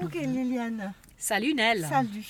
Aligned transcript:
Ok 0.00 0.14
Liliane, 0.14 0.92
Salut 1.18 1.54
Nel. 1.54 1.86
salut. 1.88 2.24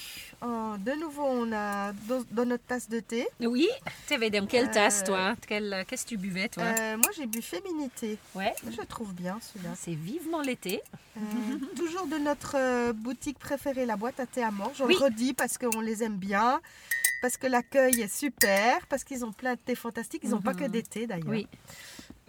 Oh, 0.45 0.75
de 0.79 0.93
nouveau, 1.01 1.23
on 1.25 1.53
a 1.53 1.93
dans, 2.09 2.23
dans 2.31 2.45
notre 2.45 2.65
tasse 2.65 2.89
de 2.89 3.01
thé. 3.01 3.27
Oui, 3.41 3.69
tu 4.09 4.15
avais 4.15 4.29
dans 4.29 4.45
quelle 4.47 4.71
tasse 4.71 5.03
Euh, 5.03 5.07
toi? 5.07 5.35
Quelle- 5.47 5.85
Qu'est-ce 5.89 6.05
que 6.05 6.09
tu 6.11 6.17
buvais 6.19 6.49
toi? 6.49 6.65
Euh, 6.65 6.97
moi, 6.97 7.07
j'ai 7.17 7.27
bu 7.27 7.41
Féminité. 7.41 8.19
Ouais. 8.35 8.53
Je 8.69 8.83
trouve 8.83 9.15
bien 9.15 9.39
celui-là. 9.41 9.71
C'est 9.77 9.95
vivement 9.95 10.43
l'été. 10.43 10.83
Euh, 11.17 11.21
toujours 11.77 12.07
de 12.07 12.19
notre 12.19 12.93
boutique 12.93 13.39
préférée, 13.39 13.87
la 13.87 13.97
boîte 13.97 14.21
à 14.21 14.27
thé 14.27 14.43
à 14.43 14.51
mort. 14.51 14.73
Je 14.75 14.83
Oui. 14.85 14.95
le 14.99 15.05
redis 15.05 15.33
parce 15.33 15.57
qu'on 15.57 15.81
les 15.81 16.03
aime 16.03 16.17
bien, 16.17 16.61
parce 17.23 17.37
que 17.39 17.47
l'accueil 17.47 18.01
est 18.03 18.15
super, 18.15 18.85
parce 18.89 19.05
qu'ils 19.05 19.25
ont 19.25 19.33
plein 19.33 19.55
de 19.55 19.61
thés 19.61 19.77
fantastiques. 19.77 20.23
Ils 20.25 20.31
n'ont 20.31 20.43
pas 20.43 20.53
Mhm. 20.55 20.61
que 20.61 20.65
des 20.67 20.83
thés 20.83 21.07
d'ailleurs. 21.07 21.29
Oui. 21.29 21.47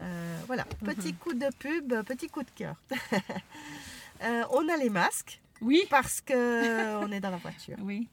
Euh, 0.01 0.37
voilà, 0.47 0.65
petit 0.85 1.13
coup 1.13 1.33
de 1.33 1.47
pub, 1.59 1.93
petit 2.03 2.27
coup 2.29 2.43
de 2.43 2.49
cœur. 2.55 2.75
Euh, 4.23 4.43
on 4.51 4.67
a 4.69 4.77
les 4.77 4.89
masques 4.89 5.41
Oui. 5.61 5.83
parce 5.89 6.21
qu'on 6.21 6.33
est 7.11 7.19
dans 7.19 7.31
la 7.31 7.37
voiture. 7.37 7.77
Oui. 7.81 8.07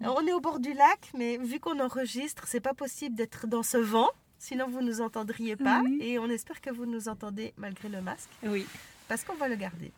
On 0.00 0.26
est 0.26 0.32
au 0.32 0.40
bord 0.40 0.58
du 0.60 0.72
lac, 0.74 1.10
mais 1.14 1.38
vu 1.38 1.60
qu'on 1.60 1.78
enregistre, 1.80 2.46
c'est 2.46 2.60
pas 2.60 2.74
possible 2.74 3.14
d'être 3.14 3.46
dans 3.46 3.62
ce 3.62 3.76
vent, 3.78 4.10
sinon 4.38 4.68
vous 4.68 4.82
nous 4.82 5.00
entendriez 5.00 5.56
pas. 5.56 5.80
Oui. 5.84 5.98
Et 6.00 6.18
on 6.18 6.28
espère 6.28 6.60
que 6.60 6.70
vous 6.70 6.84
nous 6.84 7.08
entendez 7.08 7.54
malgré 7.56 7.88
le 7.88 8.02
masque, 8.02 8.28
Oui. 8.42 8.66
parce 9.08 9.24
qu'on 9.24 9.34
va 9.36 9.48
le 9.48 9.56
garder. 9.56 9.92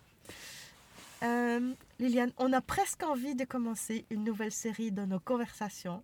Euh, 1.22 1.72
Liliane, 1.98 2.32
on 2.36 2.52
a 2.52 2.60
presque 2.60 3.02
envie 3.02 3.34
de 3.34 3.44
commencer 3.44 4.04
une 4.10 4.22
nouvelle 4.22 4.52
série 4.52 4.92
dans 4.92 5.06
nos 5.06 5.18
conversations. 5.18 6.02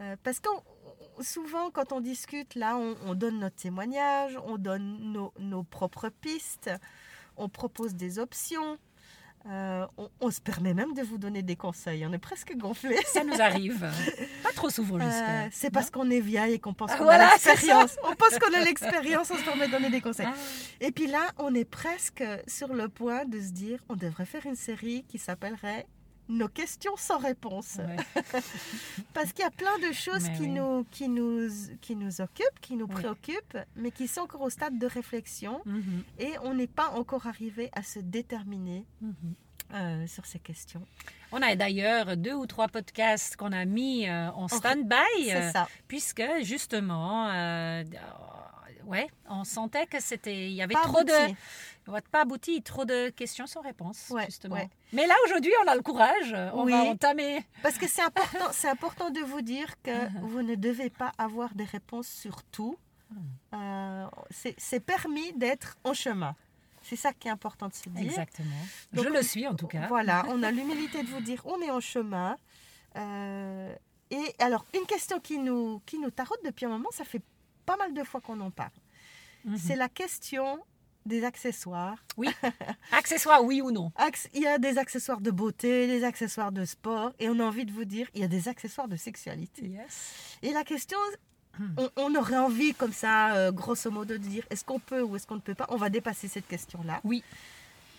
Euh, 0.00 0.16
parce 0.22 0.38
que 0.40 0.48
souvent, 1.20 1.70
quand 1.70 1.92
on 1.92 2.00
discute, 2.00 2.54
là, 2.54 2.76
on, 2.76 2.96
on 3.06 3.14
donne 3.14 3.40
notre 3.40 3.56
témoignage, 3.56 4.38
on 4.46 4.56
donne 4.56 5.12
nos, 5.12 5.32
nos 5.38 5.64
propres 5.64 6.08
pistes, 6.08 6.70
on 7.40 7.48
propose 7.48 7.94
des 7.94 8.18
options. 8.18 8.78
euh, 9.46 9.86
on, 9.96 10.10
on 10.20 10.30
se 10.30 10.40
permet 10.40 10.74
même 10.74 10.92
de 10.92 11.02
vous 11.02 11.16
donner 11.16 11.42
des 11.42 11.56
conseils. 11.56 12.04
On 12.06 12.12
est 12.12 12.18
presque 12.18 12.54
gonflé. 12.56 12.96
Ça 13.06 13.24
nous 13.24 13.40
arrive. 13.40 13.90
Pas 14.42 14.52
trop 14.52 14.68
souvent 14.68 14.96
Euh, 14.96 15.00
j'espère. 15.00 15.48
c'est 15.52 15.70
parce 15.70 15.90
qu'on 15.90 16.10
est 16.10 16.20
vieille 16.20 16.54
et 16.54 16.58
qu'on 16.58 16.74
pense 16.74 16.90
Ah, 16.92 16.98
qu'on 16.98 17.04
voilà, 17.04 17.28
a 17.28 17.32
l'expérience. 17.32 17.96
On 18.04 18.14
pense 18.14 18.38
qu'on 18.38 18.52
a 18.54 18.60
l'expérience, 18.62 19.30
on 19.30 19.36
se 19.38 19.44
permet 19.44 19.66
de 19.66 19.72
donner 19.72 19.88
des 19.90 20.02
conseils. 20.02 20.26
Ah, 20.28 20.34
Et 20.82 20.92
puis 20.92 21.06
là, 21.06 21.30
on 21.38 21.54
est 21.54 21.64
presque 21.64 22.22
sur 22.46 22.74
le 22.74 22.88
point 22.90 23.24
de 23.24 23.40
se 23.40 23.50
dire, 23.52 23.78
on 23.88 23.96
devrait 23.96 24.26
faire 24.26 24.44
une 24.44 24.56
série 24.56 25.04
qui 25.08 25.18
s'appellerait 25.18 25.86
Nos 26.30 26.48
questions 26.48 26.96
sans 26.96 27.18
réponse. 27.18 27.78
ouais. 27.78 27.96
Parce 29.14 29.32
qu'il 29.32 29.42
y 29.42 29.46
a 29.48 29.50
plein 29.50 29.78
de 29.86 29.92
choses 29.92 30.28
Mais 30.28 30.36
qui, 30.36 30.42
oui. 30.42 30.48
nous, 30.48 30.84
qui, 30.90 31.08
nous, 31.08 31.48
qui 31.80 31.96
nous 31.96 32.20
occupent, 32.20 32.60
qui 32.60 32.76
nous 32.76 32.86
Oui. 32.86 32.94
préoccupent, 32.94 33.58
mais 33.76 33.90
qui 33.90 34.06
sont 34.08 34.20
encore 34.22 34.42
au 34.42 34.50
stade 34.50 34.78
de 34.78 34.86
réflexion. 34.86 35.60
Mhm, 35.66 36.04
Et 36.18 36.32
on 36.44 36.54
n'est 36.54 36.66
pas 36.68 36.90
encore 36.90 37.26
arrivé 37.26 37.68
à 37.72 37.82
se 37.82 37.98
déterminer 37.98 38.84
mhm. 39.00 39.14
euh, 39.74 40.06
sur 40.06 40.24
ces 40.24 40.38
questions. 40.38 40.86
On 41.32 41.42
a 41.42 41.54
d'ailleurs 41.56 42.16
deux 42.16 42.34
ou 42.34 42.46
trois 42.46 42.68
podcasts 42.68 43.36
qu'on 43.36 43.52
a 43.52 43.64
mis 43.64 44.08
euh, 44.08 44.30
en 44.32 44.46
stand-by, 44.48 44.96
C'est 45.24 45.34
euh, 45.36 45.52
ça. 45.52 45.68
puisque 45.88 46.22
justement, 46.42 47.28
euh, 47.30 47.82
ouais, 48.86 49.08
on 49.28 49.44
sentait 49.44 49.86
que 49.86 50.00
c'était, 50.00 50.46
il 50.46 50.52
y 50.52 50.62
avait 50.62 50.74
Pas 50.74 50.82
trop 50.82 51.02
de, 51.04 51.12
abouti. 51.12 51.36
Ouais, 51.88 52.00
pas 52.12 52.20
abouti, 52.22 52.62
trop 52.62 52.84
de 52.84 53.08
questions 53.10 53.46
sans 53.46 53.60
réponse, 53.62 54.08
Ouais, 54.10 54.26
justement. 54.26 54.54
ouais. 54.56 54.68
Mais 54.92 55.06
là, 55.06 55.14
aujourd'hui, 55.26 55.52
on 55.64 55.68
a 55.68 55.74
le 55.74 55.82
courage. 55.82 56.34
On 56.54 56.64
Oui. 56.64 56.72
va 56.72 56.82
entamer. 56.84 57.44
Parce 57.62 57.78
que 57.78 57.86
c'est 57.88 58.02
important, 58.02 58.46
c'est 58.52 58.68
important 58.68 59.10
de 59.10 59.20
vous 59.20 59.40
dire 59.42 59.74
que 59.82 60.08
vous 60.22 60.42
ne 60.42 60.54
devez 60.54 60.90
pas 60.90 61.12
avoir 61.18 61.54
des 61.54 61.64
réponses 61.64 62.08
sur 62.08 62.42
tout. 62.44 62.76
Hmm. 63.10 63.16
Euh, 63.54 64.06
c'est 64.30 64.54
c'est 64.58 64.80
permis 64.80 65.32
d'être 65.32 65.76
en 65.84 65.94
chemin. 65.94 66.36
C'est 66.82 66.96
ça 66.96 67.12
qui 67.12 67.28
est 67.28 67.30
important 67.30 67.68
de 67.68 67.74
se 67.74 67.88
dire. 67.88 68.04
Exactement. 68.06 68.48
Donc, 68.92 69.04
Je 69.04 69.10
le 69.10 69.22
suis, 69.22 69.46
en 69.46 69.54
tout 69.54 69.66
cas. 69.66 69.86
Voilà, 69.88 70.24
on 70.28 70.42
a 70.42 70.50
l'humilité 70.50 71.02
de 71.02 71.08
vous 71.08 71.20
dire 71.20 71.42
on 71.44 71.60
est 71.60 71.70
en 71.70 71.80
chemin. 71.80 72.36
Euh, 72.96 73.74
et 74.10 74.34
alors, 74.38 74.64
une 74.74 74.86
question 74.86 75.20
qui 75.20 75.38
nous, 75.38 75.80
qui 75.86 75.98
nous 75.98 76.10
taraude 76.10 76.38
depuis 76.44 76.66
un 76.66 76.70
moment, 76.70 76.88
ça 76.92 77.04
fait 77.04 77.20
pas 77.66 77.76
mal 77.76 77.94
de 77.94 78.02
fois 78.04 78.20
qu'on 78.20 78.40
en 78.40 78.50
parle. 78.50 78.70
Mhm. 79.44 79.56
C'est 79.56 79.76
la 79.76 79.88
question 79.88 80.60
des 81.06 81.24
accessoires. 81.24 81.96
Accessoires, 82.92 83.42
oui 83.42 83.60
ou 83.62 83.70
non? 83.70 83.90
Il 84.34 84.42
y 84.42 84.46
a 84.46 84.58
des 84.58 84.76
accessoires 84.78 85.20
de 85.20 85.30
beauté, 85.30 85.86
des 85.86 86.04
accessoires 86.04 86.52
de 86.52 86.64
sport, 86.64 87.12
et 87.18 87.28
on 87.30 87.38
a 87.40 87.44
envie 87.44 87.64
de 87.64 87.72
vous 87.72 87.86
dire, 87.86 88.08
il 88.14 88.20
y 88.20 88.24
a 88.24 88.28
des 88.28 88.48
accessoires 88.48 88.86
de 88.88 88.96
sexualité. 88.96 89.66
Yes. 89.66 90.38
Et 90.42 90.52
la 90.52 90.64
question, 90.64 90.98
Hmm. 91.58 91.74
on, 91.78 91.90
on 91.96 92.14
aurait 92.14 92.38
envie 92.38 92.74
comme 92.74 92.92
ça, 92.92 93.34
euh, 93.34 93.50
grosso 93.52 93.90
modo, 93.90 94.14
de 94.14 94.18
dire 94.18 94.46
est-ce 94.50 94.64
qu'on 94.64 94.78
peut 94.78 95.02
ou 95.02 95.16
est-ce 95.16 95.26
qu'on 95.26 95.34
ne 95.34 95.40
peut 95.40 95.54
pas? 95.56 95.66
On 95.68 95.76
va 95.76 95.90
dépasser 95.90 96.28
cette 96.28 96.46
question-là. 96.46 97.00
Oui. 97.02 97.24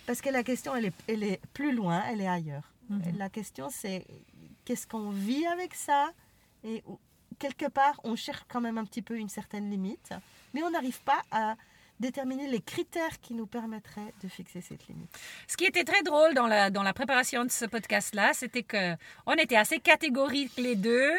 Parce 0.07 0.22
que 0.22 0.29
la 0.29 0.41
question, 0.41 0.73
elle 0.73 0.85
est, 0.85 0.93
elle 1.07 1.22
est 1.23 1.39
plus 1.53 1.73
loin, 1.75 2.01
elle 2.09 2.22
est 2.22 2.28
ailleurs. 2.28 2.72
Mhm. 2.89 3.17
La 3.17 3.29
question, 3.29 3.69
c'est 3.69 4.07
qu'est-ce 4.66 4.88
qu'on 4.88 5.09
vit 5.11 5.45
avec 5.47 5.75
ça? 5.75 6.11
Et 6.63 6.81
quelque 7.41 7.69
part, 7.69 8.00
on 8.03 8.16
cherche 8.16 8.44
quand 8.47 8.62
même 8.62 8.78
un 8.78 8.85
petit 8.85 9.02
peu 9.02 9.16
une 9.18 9.29
certaine 9.29 9.69
limite, 9.69 10.09
mais 10.53 10.62
on 10.63 10.69
n'arrive 10.69 11.02
pas 11.02 11.22
à 11.31 11.56
déterminer 12.00 12.47
les 12.47 12.62
critères 12.62 13.19
qui 13.22 13.34
nous 13.35 13.46
permettraient 13.46 14.13
de 14.24 14.28
fixer 14.28 14.62
cette 14.62 14.88
limite. 14.88 15.09
Ce 15.47 15.56
qui 15.56 15.66
était 15.66 15.84
très 15.84 16.02
drôle 16.02 16.34
dans 16.34 16.47
la, 16.47 16.69
dans 16.72 16.81
la 16.81 16.94
préparation 16.94 17.46
de 17.46 17.52
ce 17.52 17.66
podcast-là, 17.66 18.31
c'était 18.34 18.63
que 18.63 18.96
on 19.28 19.34
était 19.34 19.56
assez 19.56 19.79
catégoriques 19.79 20.57
les 20.57 20.75
deux. 20.75 21.12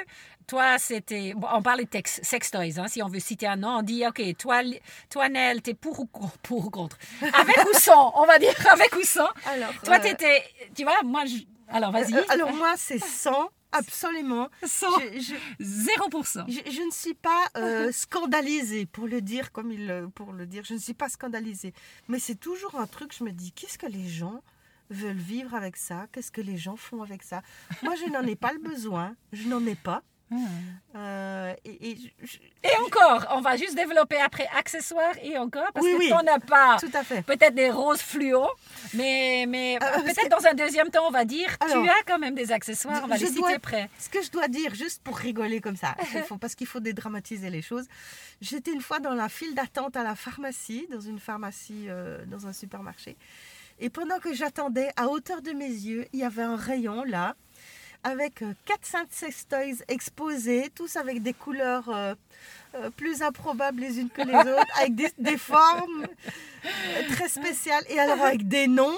Toi, 0.48 0.78
c'était. 0.78 1.34
bon, 1.36 1.46
on 1.52 1.62
parlait 1.62 1.84
de 1.84 1.88
tex- 1.88 2.20
sex 2.24 2.50
toys, 2.50 2.78
hein, 2.80 2.88
si 2.88 3.00
on 3.00 3.06
veut 3.08 3.20
citer 3.20 3.46
un 3.46 3.54
nom. 3.56 3.76
On 3.78 3.82
dit, 3.82 4.04
OK, 4.04 4.20
toi, 4.36 4.62
toi 5.08 5.28
Nel, 5.28 5.62
t'es 5.62 5.74
pour 5.74 6.00
ou, 6.00 6.06
con- 6.06 6.30
pour 6.42 6.66
ou 6.66 6.70
contre? 6.70 6.98
Avec 7.22 7.56
ou 7.64 7.78
sans 7.78 8.12
On 8.16 8.26
va 8.26 8.40
dire 8.40 8.52
avec 8.72 8.92
ou 8.96 9.02
sans? 9.04 9.28
Alors, 9.46 9.70
Toi, 9.84 9.96
euh, 9.98 10.02
t'étais. 10.02 10.42
Tu 10.74 10.82
vois, 10.82 11.00
moi, 11.04 11.24
je- 11.26 11.44
alors 11.68 11.92
vas-y. 11.92 12.12
euh, 12.14 12.24
alors 12.28 12.52
moi, 12.52 12.74
c'est 12.76 12.98
100, 12.98 13.48
absolument. 13.72 14.48
sans. 14.64 14.98
Je- 15.00 15.20
je- 15.60 15.64
0%. 15.64 16.44
Je, 16.48 16.70
je 16.70 16.82
ne 16.82 16.90
suis 16.90 17.14
pas 17.14 17.46
euh, 17.56 17.90
scandalisée 17.92 18.86
pour 18.86 19.06
le 19.08 19.20
dire 19.20 19.52
comme 19.52 19.70
il 19.72 19.86
le- 19.86 20.08
pour 20.08 20.32
le 20.32 20.46
dire. 20.46 20.64
Je 20.64 20.74
ne 20.74 20.78
suis 20.78 20.94
pas 20.94 21.08
scandalisée, 21.08 21.74
mais 22.08 22.18
c'est 22.18 22.34
toujours 22.36 22.76
un 22.78 22.86
truc. 22.86 23.14
Je 23.16 23.24
me 23.24 23.30
dis 23.32 23.52
qu'est-ce 23.52 23.78
que 23.78 23.86
les 23.86 24.08
gens 24.08 24.42
veulent 24.90 25.16
vivre 25.16 25.54
avec 25.54 25.76
ça? 25.76 26.06
Qu'est-ce 26.12 26.30
que 26.30 26.40
les 26.42 26.56
gens 26.58 26.76
font 26.76 27.02
avec 27.02 27.22
ça? 27.22 27.42
Moi, 27.82 27.94
je 27.96 28.04
n'en 28.10 28.22
ai 28.26 28.36
pas 28.36 28.52
le 28.52 28.58
besoin. 28.58 29.16
Je 29.32 29.48
n'en 29.48 29.64
ai 29.66 29.74
pas. 29.74 30.02
Euh, 30.94 31.54
et, 31.64 31.90
et 31.90 31.96
je- 31.96 32.26
je- 32.26 32.38
Et 32.64 32.76
encore, 32.86 33.26
on 33.32 33.40
va 33.40 33.56
juste 33.56 33.74
développer 33.74 34.18
après 34.18 34.46
accessoires 34.56 35.14
et 35.22 35.38
encore, 35.38 35.70
parce 35.72 35.84
Oui, 35.86 35.92
que 35.92 35.98
oui. 35.98 36.08
t'en 36.10 36.18
as 36.26 36.38
pas. 36.38 36.76
tout 36.78 36.90
à 36.94 37.02
fait. 37.02 37.22
Peut-être 37.22 37.54
des 37.54 37.70
roses 37.70 38.00
fluo, 38.02 38.46
mais, 38.94 39.46
mais 39.48 39.78
Ah, 39.80 39.90
parce 39.92 40.02
peut-être 40.02 40.28
dans 40.28 40.46
un 40.46 40.54
deuxième 40.54 40.90
temps, 40.90 41.06
on 41.06 41.10
va 41.10 41.24
dire, 41.24 41.48
Alors, 41.60 41.82
tu 41.82 41.88
as 41.88 42.02
quand 42.06 42.18
même 42.18 42.34
des 42.34 42.52
accessoires, 42.52 43.00
on 43.04 43.06
va 43.06 43.16
je 43.16 43.22
les 43.22 43.28
citer 43.28 43.40
dois- 43.40 43.58
près. 43.58 43.88
Ce 43.98 44.08
que 44.08 44.22
je 44.22 44.30
dois 44.30 44.48
dire, 44.48 44.74
juste 44.74 45.02
pour 45.02 45.16
rigoler 45.16 45.60
comme 45.60 45.76
ça, 45.76 45.94
il 46.14 46.20
faut- 46.22 46.36
parce 46.36 46.54
qu'il 46.54 46.66
faut 46.66 46.80
dédramatiser 46.80 47.50
les 47.50 47.62
choses. 47.62 47.86
J'étais 48.40 48.72
une 48.72 48.80
fois 48.82 49.00
dans 49.00 49.14
la 49.14 49.28
file 49.28 49.54
d'attente 49.54 49.96
à 49.96 50.02
la 50.02 50.14
pharmacie, 50.14 50.86
dans 50.90 51.00
une 51.00 51.18
pharmacie, 51.18 51.86
euh, 51.88 52.24
dans 52.26 52.46
un 52.46 52.52
supermarché. 52.52 53.16
Et 53.80 53.88
pendant 53.90 54.18
que 54.18 54.32
j'attendais, 54.34 54.90
à 54.96 55.08
hauteur 55.08 55.42
de 55.42 55.50
mes 55.52 55.66
yeux, 55.68 56.06
il 56.12 56.20
y 56.20 56.24
avait 56.24 56.42
un 56.42 56.56
rayon 56.56 57.02
là, 57.04 57.34
avec 58.04 58.42
4-5 58.42 58.46
sex 59.10 59.46
toys 59.48 59.84
exposés, 59.88 60.70
tous 60.74 60.96
avec 60.96 61.22
des 61.22 61.32
couleurs 61.32 61.88
euh, 61.88 62.14
euh, 62.74 62.90
plus 62.90 63.22
improbables 63.22 63.80
les 63.80 63.98
unes 64.00 64.10
que 64.10 64.22
les 64.22 64.34
autres, 64.52 64.78
avec 64.78 64.94
des, 64.94 65.08
des 65.18 65.36
formes 65.36 66.06
euh, 66.64 66.68
très 67.14 67.28
spéciales, 67.28 67.84
et 67.88 67.98
alors 68.00 68.24
avec 68.24 68.46
des 68.48 68.66
noms. 68.66 68.96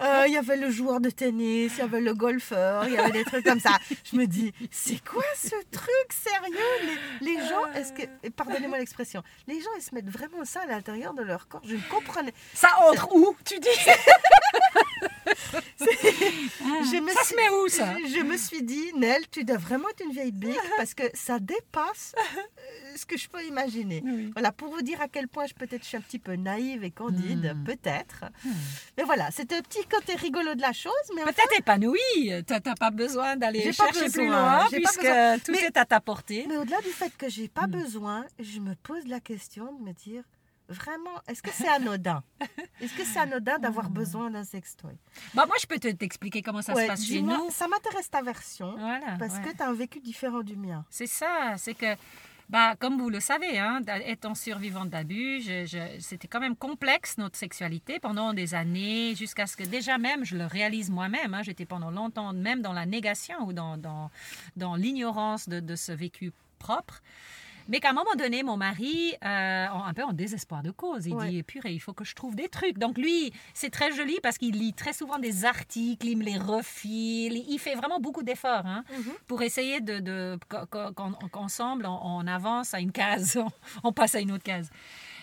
Euh, 0.00 0.24
Il 0.28 0.32
y 0.32 0.36
avait 0.36 0.56
le 0.56 0.70
joueur 0.70 1.00
de 1.00 1.10
tennis, 1.10 1.72
il 1.74 1.78
y 1.80 1.82
avait 1.82 2.00
le 2.00 2.14
golfeur, 2.14 2.86
il 2.86 2.92
y 2.92 2.96
avait 2.98 3.10
des 3.10 3.24
trucs 3.24 3.44
comme 3.44 3.58
ça. 3.58 3.78
Je 4.04 4.16
me 4.16 4.26
dis, 4.26 4.52
c'est 4.70 5.02
quoi 5.04 5.24
ce 5.36 5.56
truc 5.72 6.08
sérieux? 6.10 6.98
Les, 7.20 7.32
les 7.34 7.48
gens, 7.48 7.66
est-ce 7.74 7.92
que, 7.92 8.28
pardonnez-moi 8.28 8.78
l'expression, 8.78 9.24
les 9.48 9.60
gens 9.60 9.70
ils 9.76 9.82
se 9.82 9.92
mettent 9.92 10.08
vraiment 10.08 10.44
ça 10.44 10.60
à 10.60 10.66
l'intérieur 10.66 11.14
de 11.14 11.22
leur 11.22 11.48
corps. 11.48 11.62
Je 11.64 11.74
ne 11.74 11.80
comprenais. 11.90 12.32
Ça 12.54 12.68
entre 12.88 13.12
où, 13.12 13.34
tu 13.44 13.58
dis? 13.58 13.68
Je 15.80 17.00
me 17.00 17.08
Ça 17.10 17.22
suis- 17.24 17.34
se 17.34 17.36
met 17.36 17.48
où, 17.50 17.68
ça 17.68 17.94
je, 18.06 18.22
me 18.22 18.36
suis 18.36 18.62
dit, 18.62 18.92
Nel, 18.96 19.22
tu 19.30 19.44
dois 19.44 19.56
vraiment 19.56 19.88
être 19.90 20.02
une 20.04 20.12
vieille 20.12 20.32
bique 20.32 20.58
parce 20.76 20.94
que 20.94 21.04
ça 21.14 21.38
dépasse 21.38 22.14
euh, 22.18 22.40
ce 22.96 23.04
que 23.06 23.16
je 23.16 23.28
peux 23.28 23.42
imaginer. 23.44 24.02
Oui. 24.04 24.30
Voilà, 24.34 24.52
pour 24.52 24.68
vous 24.70 24.82
dire 24.82 25.00
à 25.00 25.08
quel 25.08 25.28
point 25.28 25.46
je 25.46 25.54
peut-être 25.54 25.82
je 25.82 25.88
suis 25.88 25.96
un 25.96 26.00
petit 26.00 26.18
peu 26.18 26.34
naïve 26.36 26.84
et 26.84 26.90
candide, 26.90 27.54
Hmm. 27.54 27.64
peut-être. 27.64 28.24
Mais 28.96 29.04
voilà, 29.04 29.30
c'était 29.30 29.56
un 29.56 29.62
petit 29.62 29.84
côté 29.86 30.14
rigolo 30.14 30.54
de 30.54 30.60
la 30.62 30.72
chose, 30.72 30.92
mais 31.14 31.22
enfin, 31.22 31.32
Peut-être 31.32 31.58
épanoui, 31.58 31.98
tu 32.14 32.52
n'as 32.52 32.74
pas 32.78 32.90
besoin 32.90 33.36
d'aller 33.36 33.72
chercher 33.72 34.10
plus 34.10 34.28
loin, 34.28 34.66
puisque 34.70 35.00
tout 35.44 35.52
Mais- 35.52 35.58
est 35.64 35.76
à 35.76 35.84
ta 35.84 36.00
portée. 36.00 36.44
Mais 36.48 36.56
au-delà 36.56 36.80
du 36.80 36.90
fait 36.90 37.12
que 37.16 37.28
j'ai 37.28 37.48
pas 37.48 37.66
Hmm. 37.66 37.70
besoin, 37.82 38.26
je 38.38 38.60
me 38.60 38.74
pose 38.74 39.06
la 39.06 39.20
question 39.20 39.72
de 39.74 39.84
me 39.84 39.92
dire 39.92 40.22
vraiment, 40.68 41.10
est-ce 41.28 41.42
que 41.42 41.50
c'est 41.52 41.68
anodin? 41.68 42.22
Est-ce 42.80 42.94
que 42.94 43.04
c'est 43.04 43.18
anodin 43.20 43.58
d'avoir 43.58 43.90
Hmm. 43.90 43.94
besoin 43.94 44.30
d'un 44.30 44.44
sextoy? 44.44 44.96
Bah, 45.34 45.44
moi, 45.46 45.56
je 45.60 45.66
peux 45.66 45.78
te- 45.78 45.88
t'expliquer 45.92 46.42
comment 46.42 46.62
ça 46.62 46.74
Ouais, 46.74 46.82
se 46.84 46.86
passe 46.88 47.04
chez 47.06 47.22
nous. 47.22 47.50
Ça 47.50 47.68
m'intéresse 47.68 48.10
ta 48.10 48.22
version 48.22 48.74
Voilà, 48.78 49.16
parce 49.18 49.34
ouais. 49.36 49.42
que 49.52 49.56
tu 49.56 49.62
as 49.62 49.68
un 49.68 49.74
vécu 49.74 50.00
différent 50.00 50.42
du 50.42 50.56
mien. 50.56 50.84
C'est 50.90 51.06
ça, 51.06 51.54
c'est 51.56 51.74
que 51.74 51.94
Bah, 52.50 52.74
comme 52.78 52.98
vous 53.00 53.08
le 53.08 53.20
savez, 53.20 53.58
hein, 53.58 53.80
étant 54.04 54.34
survivante 54.34 54.90
d'abus, 54.90 55.42
c'était 55.98 56.28
quand 56.28 56.40
même 56.40 56.56
complexe 56.56 57.16
notre 57.16 57.38
sexualité 57.38 57.98
pendant 57.98 58.34
des 58.34 58.54
années, 58.54 59.14
jusqu'à 59.14 59.46
ce 59.46 59.56
que 59.56 59.62
déjà 59.62 59.96
même, 59.96 60.26
je 60.26 60.36
le 60.36 60.44
réalise 60.44 60.90
moi-même, 60.90 61.32
hein, 61.32 61.42
j'étais 61.42 61.64
pendant 61.64 61.90
longtemps 61.90 62.34
même 62.34 62.60
dans 62.60 62.74
la 62.74 62.84
négation 62.84 63.36
ou 63.46 63.54
dans, 63.54 63.78
dans, 63.78 64.10
dans 64.58 64.74
l'ignorance 64.76 65.48
de, 65.48 65.58
de 65.60 65.74
ce 65.74 65.90
vécu 65.92 66.32
propre. 66.58 67.00
Mais 67.68 67.80
qu'à 67.80 67.90
un 67.90 67.92
moment 67.94 68.14
donné, 68.18 68.42
mon 68.42 68.56
mari, 68.56 69.14
euh, 69.24 69.66
en- 69.68 69.84
un 69.84 69.94
peu 69.94 70.02
en 70.04 70.12
désespoir 70.12 70.62
de 70.62 70.70
cause, 70.70 71.06
il 71.06 71.14
Ouais. 71.14 71.28
dit 71.30 71.42
Purée, 71.42 71.72
il 71.72 71.78
faut 71.80 71.92
que 71.94 72.04
je 72.04 72.14
trouve 72.14 72.34
des 72.34 72.48
trucs. 72.48 72.78
Donc 72.78 72.98
lui, 72.98 73.32
c'est 73.54 73.70
très 73.70 73.90
joli 73.92 74.18
parce 74.22 74.36
qu'il 74.38 74.58
lit 74.58 74.74
très 74.74 74.92
souvent 74.92 75.18
des 75.18 75.44
articles, 75.44 76.06
il 76.06 76.16
me 76.18 76.24
les 76.24 76.36
refile, 76.38 77.42
il 77.48 77.58
fait 77.58 77.74
vraiment 77.74 78.00
beaucoup 78.00 78.22
d'efforts. 78.22 78.66
hein 78.66 78.84
Mhm. 78.92 79.12
pour 79.26 79.42
essayer 79.42 79.80
de, 79.80 79.98
de- 80.00 80.38
qu'en- 80.48 80.92
qu'en- 80.92 81.12
qu'ensemble 81.32 81.86
on, 81.86 81.98
on 82.02 82.26
avance 82.26 82.74
à 82.74 82.80
une 82.80 82.92
case, 82.92 83.36
on, 83.36 83.48
on 83.84 83.92
passe 83.92 84.14
à 84.14 84.20
une 84.20 84.32
autre 84.32 84.44
case. 84.44 84.70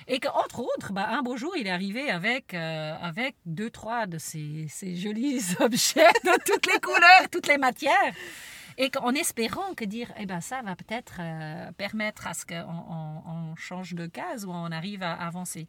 Et 0.07 0.19
qu'entre 0.19 0.59
autres, 0.61 0.91
bah, 0.93 1.07
un 1.11 1.21
beau 1.21 1.37
jour, 1.37 1.53
il 1.57 1.67
est 1.67 1.71
arrivé 1.71 2.09
avec, 2.09 2.53
euh, 2.55 2.95
avec 3.01 3.35
deux, 3.45 3.69
trois 3.69 4.07
de 4.07 4.17
ces, 4.17 4.65
ces 4.67 4.95
jolis 4.95 5.41
objets 5.59 6.11
de 6.23 6.31
toutes 6.43 6.65
les 6.73 6.79
couleurs, 6.79 7.29
toutes 7.31 7.47
les 7.47 7.57
matières. 7.59 8.13
Et 8.83 8.89
qu'en 8.89 9.13
espérant 9.13 9.73
que 9.75 9.85
dire, 9.85 10.11
eh 10.17 10.25
ben, 10.25 10.41
ça 10.41 10.61
va 10.63 10.75
peut-être 10.75 11.17
euh, 11.19 11.71
permettre 11.73 12.25
à 12.25 12.33
ce 12.33 12.45
qu'on 12.45 12.55
on, 12.89 13.21
on 13.51 13.55
change 13.55 13.93
de 13.93 14.07
case 14.07 14.45
ou 14.45 14.51
on 14.51 14.71
arrive 14.71 15.03
à 15.03 15.13
avancer. 15.13 15.67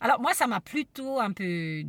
Alors 0.00 0.20
moi, 0.20 0.34
ça 0.34 0.46
m'a 0.46 0.60
plutôt 0.60 1.18
un 1.18 1.32
peu 1.32 1.82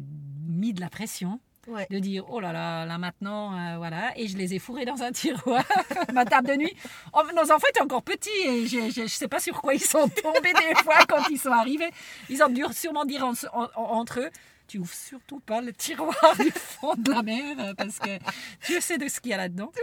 mis 0.48 0.74
de 0.74 0.80
la 0.82 0.90
pression 0.90 1.40
Ouais. 1.68 1.86
de 1.90 2.00
dire 2.00 2.24
oh 2.30 2.40
là 2.40 2.54
là 2.54 2.86
là 2.86 2.98
maintenant 2.98 3.52
euh, 3.54 3.76
voilà 3.76 4.18
et 4.18 4.30
je 4.30 4.38
les 4.38 4.54
ai 4.54 4.58
fourrés 4.58 4.86
dans 4.86 5.04
un 5.04 5.12
tiroir 5.12 5.66
ma 6.14 6.24
table 6.24 6.48
de 6.48 6.54
nuit 6.54 6.74
Oh, 7.12 7.22
nos 7.36 7.52
enfants 7.52 7.68
étaient 7.70 7.82
encore 7.82 8.04
petits 8.04 8.30
et 8.46 8.66
je, 8.68 8.90
je 8.90 9.06
sais 9.08 9.28
pas 9.28 9.42
sur 9.42 9.62
quoi 9.62 9.74
ils 9.74 9.82
sont 9.84 10.08
tombés 10.08 10.54
des 10.54 10.76
fois 10.86 11.00
quand 11.10 11.28
ils 11.30 11.38
sont 11.38 11.52
arrivés 11.52 11.90
ils 12.30 12.42
ont 12.42 12.48
dû 12.48 12.64
sûrement 12.72 13.04
dire 13.04 13.26
en- 13.26 13.34
en- 13.52 13.68
en- 13.76 13.84
entre 14.00 14.22
eux 14.22 14.30
tu 14.70 14.78
ouvres 14.78 14.94
surtout 14.94 15.42
pas 15.42 15.60
le 15.60 15.74
tiroir 15.74 16.38
du 16.40 16.52
fond 16.52 16.94
de 16.98 17.12
la 17.12 17.22
mer 17.22 17.74
parce 17.76 18.00
que 18.00 18.18
Dieu 18.66 18.80
sait 18.80 18.98
de 18.98 19.10
ce 19.10 19.20
qu'il 19.20 19.32
y 19.32 19.34
a 19.34 19.38
là-dedans 19.38 19.74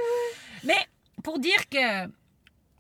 mais 0.65 0.77
pour 1.23 1.39
dire 1.39 1.69
que 1.71 2.09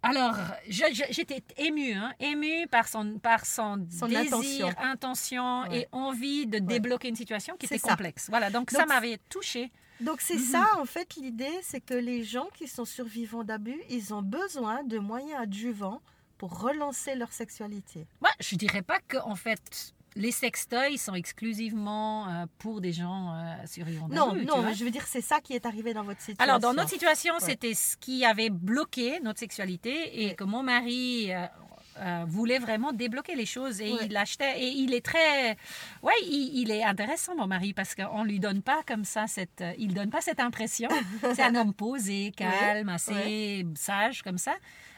alors, 0.06 0.36
j'étais 0.68 1.42
émue, 1.56 1.92
hein, 1.94 2.12
émue 2.20 2.66
par 2.70 2.88
son, 2.88 3.18
par 3.18 3.46
son, 3.46 3.86
Son 3.90 4.06
désir, 4.06 4.26
intention. 4.26 4.68
intention 4.78 5.62
Ouais. 5.62 5.78
et 5.80 5.88
envie 5.92 6.46
de 6.46 6.58
débloquer 6.58 7.08
une 7.08 7.16
situation 7.16 7.56
qui 7.56 7.64
était 7.64 7.78
ça. 7.78 7.88
complexe. 7.88 8.26
Voilà, 8.28 8.50
donc, 8.50 8.70
ça 8.70 8.84
m'avait 8.84 9.16
touchée. 9.30 9.72
Donc 10.00 10.20
c'est 10.20 10.34
Mhm. 10.34 10.40
ça, 10.42 10.66
en 10.78 10.84
fait, 10.84 11.14
l'idée, 11.16 11.58
c'est 11.62 11.80
que 11.80 11.94
les 11.94 12.22
gens 12.22 12.48
qui 12.54 12.68
sont 12.68 12.84
survivants 12.84 13.44
d'abus, 13.44 13.80
ils 13.88 14.12
ont 14.12 14.20
besoin 14.22 14.82
de 14.84 14.98
moyens 14.98 15.40
adjuvants 15.40 16.02
pour 16.36 16.60
relancer 16.60 17.14
leur 17.14 17.32
sexualité. 17.32 18.06
Moi, 18.20 18.30
je 18.40 18.56
dirais 18.56 18.82
pas 18.82 18.98
que 19.08 19.16
en 19.16 19.36
fait, 19.36 19.94
les 20.16 20.30
sextoys 20.30 20.96
sont 20.98 21.14
exclusivement 21.14 22.28
euh, 22.28 22.46
pour 22.58 22.80
des 22.80 22.92
gens 22.92 23.32
euh, 23.34 23.54
survivants 23.66 24.08
Non, 24.08 24.34
non, 24.34 24.62
mais 24.62 24.74
je 24.74 24.84
veux 24.84 24.90
dire, 24.90 25.06
c'est 25.06 25.20
ça 25.20 25.40
qui 25.40 25.54
est 25.54 25.66
arrivé 25.66 25.92
dans 25.94 26.04
votre 26.04 26.20
situation. 26.20 26.42
Alors, 26.44 26.60
dans 26.60 26.72
notre 26.74 26.90
situation, 26.90 27.34
Ouais. 27.34 27.40
c'était 27.40 27.74
ce 27.74 27.96
qui 27.96 28.24
avait 28.24 28.50
bloqué 28.50 29.20
notre 29.20 29.38
sexualité 29.40 30.22
et 30.22 30.26
Ouais. 30.28 30.34
que 30.34 30.44
mon 30.44 30.62
mari 30.62 31.30
euh, 31.32 32.24
voulait 32.26 32.58
vraiment 32.58 32.92
débloquer 32.92 33.34
les 33.36 33.46
choses 33.46 33.80
et 33.80 33.92
Ouais. 33.92 34.06
il 34.06 34.16
achetait. 34.16 34.60
Et 34.60 34.68
il 34.68 34.94
est 34.94 35.04
très. 35.04 35.56
Ouais, 36.02 36.12
il, 36.24 36.50
il 36.62 36.70
est 36.70 36.82
intéressant, 36.82 37.36
mon 37.36 37.46
mari, 37.46 37.72
parce 37.72 37.94
qu'on 37.94 38.24
lui 38.24 38.40
donne 38.40 38.62
pas 38.62 38.82
comme 38.86 39.04
ça 39.04 39.26
cette. 39.28 39.62
Il 39.78 39.94
donne 39.94 40.10
pas 40.10 40.20
cette 40.20 40.40
impression. 40.40 40.88
C'est 41.34 41.42
un 41.42 41.54
homme 41.54 41.72
posé, 41.74 42.32
calme, 42.36 42.88
assez 42.88 43.64
sage 43.76 44.22
comme 44.22 44.38
ça. 44.38 44.54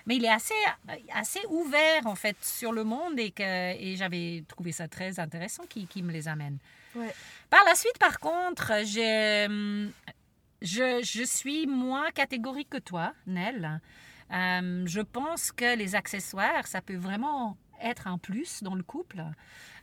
Mais 0.07 0.17
il 0.17 0.25
est 0.25 0.31
assez, 0.31 0.55
assez 1.13 1.41
ouvert, 1.49 2.07
en 2.07 2.15
fait, 2.15 2.37
sur 2.43 2.73
le 2.73 2.85
monde 2.85 3.19
et, 3.19 3.31
que, 3.33 3.43
et 3.77 3.97
j'avais 3.97 4.45
trouvé 4.47 4.71
ça 4.73 4.87
très 4.89 5.19
intéressant 5.19 5.65
qu'il 5.69 5.87
qu'il 5.89 6.05
me 6.05 6.13
les 6.13 6.29
amène. 6.29 6.59
Ouais. 6.95 7.13
Par 7.51 7.65
la 7.67 7.75
suite, 7.75 7.99
par 7.99 8.21
contre, 8.21 8.71
hum, 9.47 9.91
je, 10.63 11.01
je 11.05 11.23
suis 11.25 11.67
moins 11.67 12.11
catégorique 12.13 12.71
que 12.71 12.79
toi, 12.79 13.13
Nell. 13.27 13.81
Euh, 14.33 14.83
je 14.87 15.01
pense 15.01 15.53
que 15.53 15.77
les 15.77 15.95
accessoires, 15.95 16.67
ça 16.67 16.81
peut 16.81 16.97
vraiment 16.97 17.57
être 17.83 18.07
un 18.07 18.19
plus 18.19 18.63
dans 18.63 18.75
le 18.75 18.83
couple. 18.83 19.23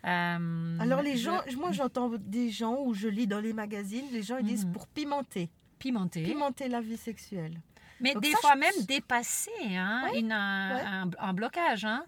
Euh, 0.06 0.78
Alors 0.80 1.02
les 1.02 1.16
je- 1.16 1.24
gens, 1.26 1.42
moi 1.58 1.72
j'entends 1.72 2.10
des 2.18 2.50
gens 2.50 2.78
ou 2.81 2.94
je 2.94 3.08
lis 3.08 3.28
dans 3.28 3.40
les 3.40 3.54
magazines, 3.54 4.06
les 4.12 4.24
gens 4.24 4.38
ils 4.38 4.46
disent 4.46 4.66
Mhm. 4.66 4.72
pour 4.74 4.88
pimenter, 4.88 5.50
Pimenté. 5.80 6.24
pimenter 6.24 6.68
la 6.68 6.81
vie 6.81 6.98
sexuelle. 6.98 7.60
Mais 8.00 8.13
Donc 8.13 8.24
des 8.24 8.31
ça, 8.31 8.38
fois 8.40 8.51
je- 8.56 8.60
même 8.60 8.86
dépasser 8.86 9.51
hein, 9.75 10.10
une- 10.16 10.31
un, 10.31 10.75
ouais. 10.75 10.81
un- 10.81 11.10
un 11.30 11.34
blocage. 11.34 11.86
Hein. 11.86 12.04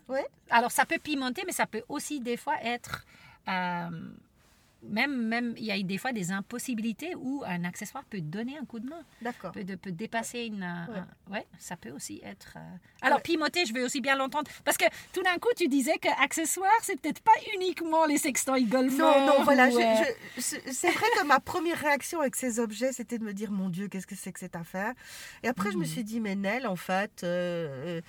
Alors 0.49 0.71
ça 0.71 0.85
peut 0.85 0.97
pimenter, 0.99 1.43
mais 1.45 1.51
ça 1.53 1.65
peut 1.65 1.83
aussi 1.89 2.19
des 2.19 2.37
fois 2.37 2.55
être... 2.63 3.05
euh, 3.47 3.89
même, 4.89 5.27
même, 5.27 5.53
il 5.57 5.65
y 5.65 5.71
a 5.71 5.81
des 5.81 5.97
fois 5.97 6.11
des 6.13 6.31
impossibilités 6.31 7.15
où 7.15 7.43
un 7.45 7.63
accessoire 7.63 8.03
peut 8.05 8.21
donner 8.21 8.57
un 8.57 8.65
coup 8.65 8.79
de 8.79 8.87
main, 8.89 9.01
D'accord. 9.21 9.51
peut, 9.51 9.63
dépasser 9.91 10.45
une... 10.45 10.63
un- 10.63 10.87
Ouais. 10.87 10.99
un- 10.99 11.31
ouais, 11.33 11.47
ça 11.57 11.75
peut 11.77 11.91
aussi 11.91 12.21
être... 12.23 12.53
euh, 12.57 12.77
Alors 13.01 13.17
Ouais. 13.17 13.23
pimenté, 13.23 13.65
je 13.65 13.73
veux 13.73 13.83
aussi 13.85 14.01
bien 14.01 14.15
l'entendre, 14.15 14.49
parce 14.63 14.77
que 14.77 14.85
tout 15.13 15.21
d'un 15.23 15.37
coup 15.37 15.49
tu 15.55 15.67
disais 15.67 15.97
que 15.97 16.09
accessoire, 16.23 16.71
c'est 16.81 16.99
peut-être 16.99 17.21
pas 17.21 17.31
uniquement 17.55 18.05
les 18.05 18.17
sextoys 18.17 18.65
golfeurs. 18.65 19.25
Non, 19.25 19.37
non, 19.37 19.43
voilà. 19.43 19.67
euh, 19.67 20.03
c'est 20.37 20.91
vrai 20.91 21.07
que 21.17 21.25
ma 21.25 21.39
première 21.39 21.79
réaction 21.79 22.19
avec 22.21 22.35
ces 22.35 22.59
objets, 22.59 22.91
c'était 22.93 23.17
de 23.17 23.23
me 23.23 23.33
dire, 23.33 23.51
mon 23.51 23.69
Dieu, 23.69 23.87
qu'est-ce 23.87 24.07
que 24.07 24.15
c'est 24.15 24.31
que 24.31 24.39
cette 24.39 24.55
affaire? 24.55 24.93
Et 25.43 25.47
après, 25.47 25.71
je 25.71 25.77
me 25.77 25.85
suis 25.85 26.03
dit, 26.03 26.19
mais 26.19 26.35
Nell, 26.35 26.67
en 26.67 26.75
fait, 26.75 27.23
euh, 27.23 28.01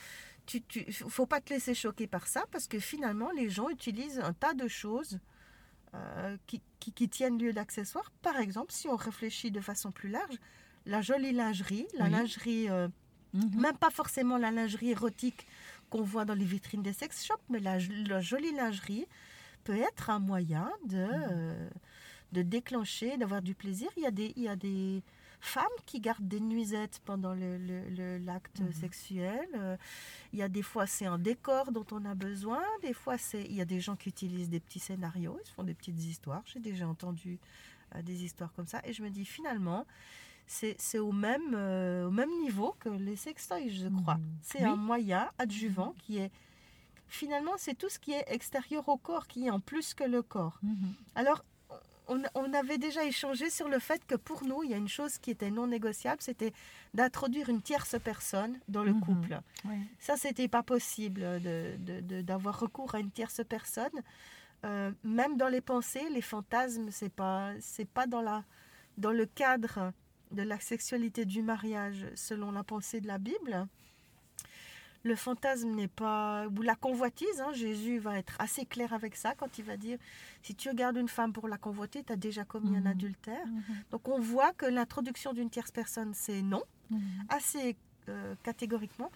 tu, 0.46 0.62
tu, 0.62 0.92
faut 0.92 1.26
pas 1.26 1.40
te 1.40 1.52
laisser 1.52 1.74
choquer 1.74 2.06
par 2.06 2.26
ça, 2.28 2.44
parce 2.52 2.66
que 2.68 2.78
finalement, 2.78 3.30
les 3.32 3.48
gens 3.50 3.68
utilisent 3.68 4.20
un 4.20 4.32
tas 4.32 4.54
de 4.54 4.68
choses 4.68 5.18
euh, 5.96 6.36
qui, 6.46 6.60
qui, 6.80 6.92
qui 6.92 7.08
tiennent 7.08 7.38
lieu 7.38 7.52
d'accessoires. 7.52 8.10
Par 8.22 8.36
exemple, 8.36 8.72
si 8.72 8.88
on 8.88 8.96
réfléchit 8.96 9.50
de 9.50 9.60
façon 9.60 9.90
plus 9.92 10.08
large, 10.08 10.36
la 10.84 11.00
jolie 11.02 11.32
lingerie, 11.32 11.86
la 11.98 12.04
Oui. 12.04 12.10
lingerie, 12.10 12.68
euh, 12.70 12.88
mhm. 13.34 13.60
même 13.60 13.76
pas 13.76 13.90
forcément 13.90 14.36
la 14.38 14.50
lingerie 14.50 14.90
érotique 14.90 15.46
qu'on 15.90 16.02
voit 16.02 16.24
dans 16.24 16.34
les 16.34 16.44
vitrines 16.44 16.82
des 16.82 16.92
sex 16.92 17.24
shops, 17.24 17.42
mais 17.48 17.60
la, 17.60 17.78
la 18.06 18.20
jolie 18.20 18.52
lingerie 18.52 19.06
peut 19.64 19.76
être 19.76 20.10
un 20.10 20.18
moyen 20.20 20.70
de, 20.86 20.96
Mhm. 20.98 21.26
euh, 21.30 21.68
de 22.32 22.42
déclencher, 22.42 23.16
d'avoir 23.16 23.42
du 23.42 23.54
plaisir. 23.54 23.88
Il 23.96 24.02
y, 24.02 24.06
a 24.06 24.10
des, 24.10 24.32
il 24.36 24.42
y 24.44 24.48
a 24.48 24.56
des 24.56 25.02
femmes 25.40 25.64
qui 25.86 26.00
gardent 26.00 26.26
des 26.26 26.40
nuisettes 26.40 27.00
pendant 27.04 27.34
le- 27.34 27.58
le- 27.58 27.88
le- 27.90 28.18
l'acte 28.18 28.60
Mhm. 28.60 28.72
sexuel. 28.72 29.48
Euh, 29.54 29.76
Il 30.32 30.38
y 30.40 30.42
a 30.42 30.48
des 30.48 30.62
fois, 30.62 30.86
c'est 30.86 31.06
un 31.06 31.18
décor 31.18 31.72
dont 31.72 31.86
on 31.92 32.04
a 32.04 32.14
besoin. 32.14 32.62
Des 32.82 32.92
fois, 32.92 33.16
c'est 33.16 33.42
il 33.44 33.54
y 33.54 33.60
a 33.60 33.64
des 33.64 33.80
gens 33.80 33.96
qui 33.96 34.08
utilisent 34.10 34.50
des 34.50 34.60
petits 34.60 34.80
scénarios, 34.80 35.38
ils 35.42 35.46
se 35.46 35.52
font 35.52 35.62
des 35.64 35.72
petites 35.74 36.02
histoires. 36.02 36.42
J'ai 36.46 36.60
déjà 36.60 36.86
entendu 36.86 37.38
euh, 37.94 38.02
des 38.02 38.24
histoires 38.24 38.52
comme 38.54 38.66
ça. 38.66 38.80
Et 38.84 38.92
je 38.92 39.02
me 39.02 39.10
dis, 39.10 39.24
finalement, 39.24 39.86
c'est 40.46 40.74
c'est 40.78 40.98
au, 40.98 41.12
même, 41.12 41.54
euh, 41.54 42.06
au 42.08 42.10
même 42.10 42.30
niveau 42.40 42.74
que 42.80 42.88
les 42.88 43.16
sextoys, 43.16 43.68
je 43.70 43.88
crois. 43.88 44.16
Mhm. 44.16 44.36
C'est 44.42 44.58
Oui. 44.62 44.64
un 44.70 44.76
moyen 44.76 45.30
adjuvant 45.38 45.94
qui 45.98 46.18
est... 46.18 46.30
Finalement, 47.08 47.52
c'est 47.56 47.74
tout 47.74 47.88
ce 47.88 47.98
qui 48.00 48.12
est 48.12 48.24
extérieur 48.26 48.88
au 48.88 48.96
corps 48.96 49.28
qui 49.28 49.46
est 49.46 49.50
en 49.50 49.60
plus 49.60 49.94
que 49.94 50.02
le 50.04 50.22
corps. 50.22 50.58
Mhm. 50.62 50.94
Alors, 51.14 51.44
on, 52.08 52.22
on 52.34 52.52
avait 52.52 52.78
déjà 52.78 53.04
échangé 53.04 53.50
sur 53.50 53.68
le 53.68 53.78
fait 53.78 54.04
que 54.06 54.14
pour 54.14 54.44
nous, 54.44 54.62
il 54.62 54.70
y 54.70 54.74
a 54.74 54.76
une 54.76 54.88
chose 54.88 55.18
qui 55.18 55.30
était 55.30 55.50
non 55.50 55.66
négociable, 55.66 56.22
c'était 56.22 56.52
d'introduire 56.94 57.48
une 57.48 57.62
tierce 57.62 57.96
personne 58.02 58.58
dans 58.68 58.84
le 58.84 58.92
Mhm. 58.92 59.00
couple. 59.00 59.40
Ouais. 59.64 59.78
Ça, 59.98 60.16
c'était 60.16 60.48
pas 60.48 60.62
possible 60.62 61.24
d'avoir 62.22 62.58
recours 62.60 62.94
à 62.94 63.00
une 63.00 63.10
tierce 63.10 63.40
personne. 63.48 64.02
Euh, 64.64 64.90
même 65.04 65.36
dans 65.36 65.48
les 65.48 65.60
pensées, 65.60 66.08
les 66.10 66.22
fantasmes, 66.22 66.90
c'est 66.90 67.12
pas, 67.12 67.52
c'est 67.60 67.88
pas 67.88 68.06
dans 68.06 68.22
la, 68.22 68.44
dans 68.98 69.12
le 69.12 69.26
cadre 69.26 69.92
de 70.32 70.42
la 70.42 70.58
sexualité 70.58 71.24
du 71.24 71.42
mariage, 71.42 72.06
selon 72.14 72.50
la 72.52 72.64
pensée 72.64 73.00
de 73.00 73.06
la 73.06 73.18
Bible. 73.18 73.66
Le 75.06 75.14
fantasme 75.14 75.70
n'est 75.70 75.86
pas 76.04 76.46
ou 76.48 76.62
la 76.62 76.74
convoitise. 76.74 77.40
hein, 77.40 77.52
Jésus 77.52 77.98
va 77.98 78.18
être 78.18 78.34
assez 78.40 78.64
clair 78.66 78.92
avec 78.92 79.14
ça 79.16 79.34
quand 79.38 79.56
il 79.58 79.64
va 79.64 79.76
dire 79.76 79.98
si 80.42 80.54
tu 80.54 80.68
regardes 80.68 80.96
une 80.96 81.08
femme 81.08 81.32
pour 81.32 81.46
la 81.48 81.58
convoiter, 81.58 82.02
tu 82.02 82.12
as 82.12 82.16
déjà 82.16 82.44
commis 82.44 82.70
Mhm. 82.70 82.86
un 82.86 82.90
adultère. 82.90 83.46
Mhm. 83.46 83.62
Donc 83.92 84.08
on 84.08 84.18
voit 84.18 84.52
que 84.54 84.66
l'introduction 84.66 85.32
d'une 85.32 85.48
tierce 85.50 85.70
personne, 85.70 86.12
c'est 86.14 86.42
non 86.42 86.64
Mhm. 86.90 87.00
assez 87.28 87.76
euh, 88.08 88.34
catégoriquement. 88.42 89.10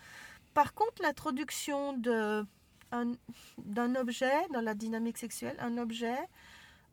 Par 0.54 0.74
contre, 0.74 1.00
l'introduction 1.02 1.96
d'un 1.98 3.94
objet 3.94 4.32
dans 4.52 4.60
la 4.60 4.74
dynamique 4.74 5.18
sexuelle, 5.18 5.56
un 5.60 5.78
objet, 5.78 6.18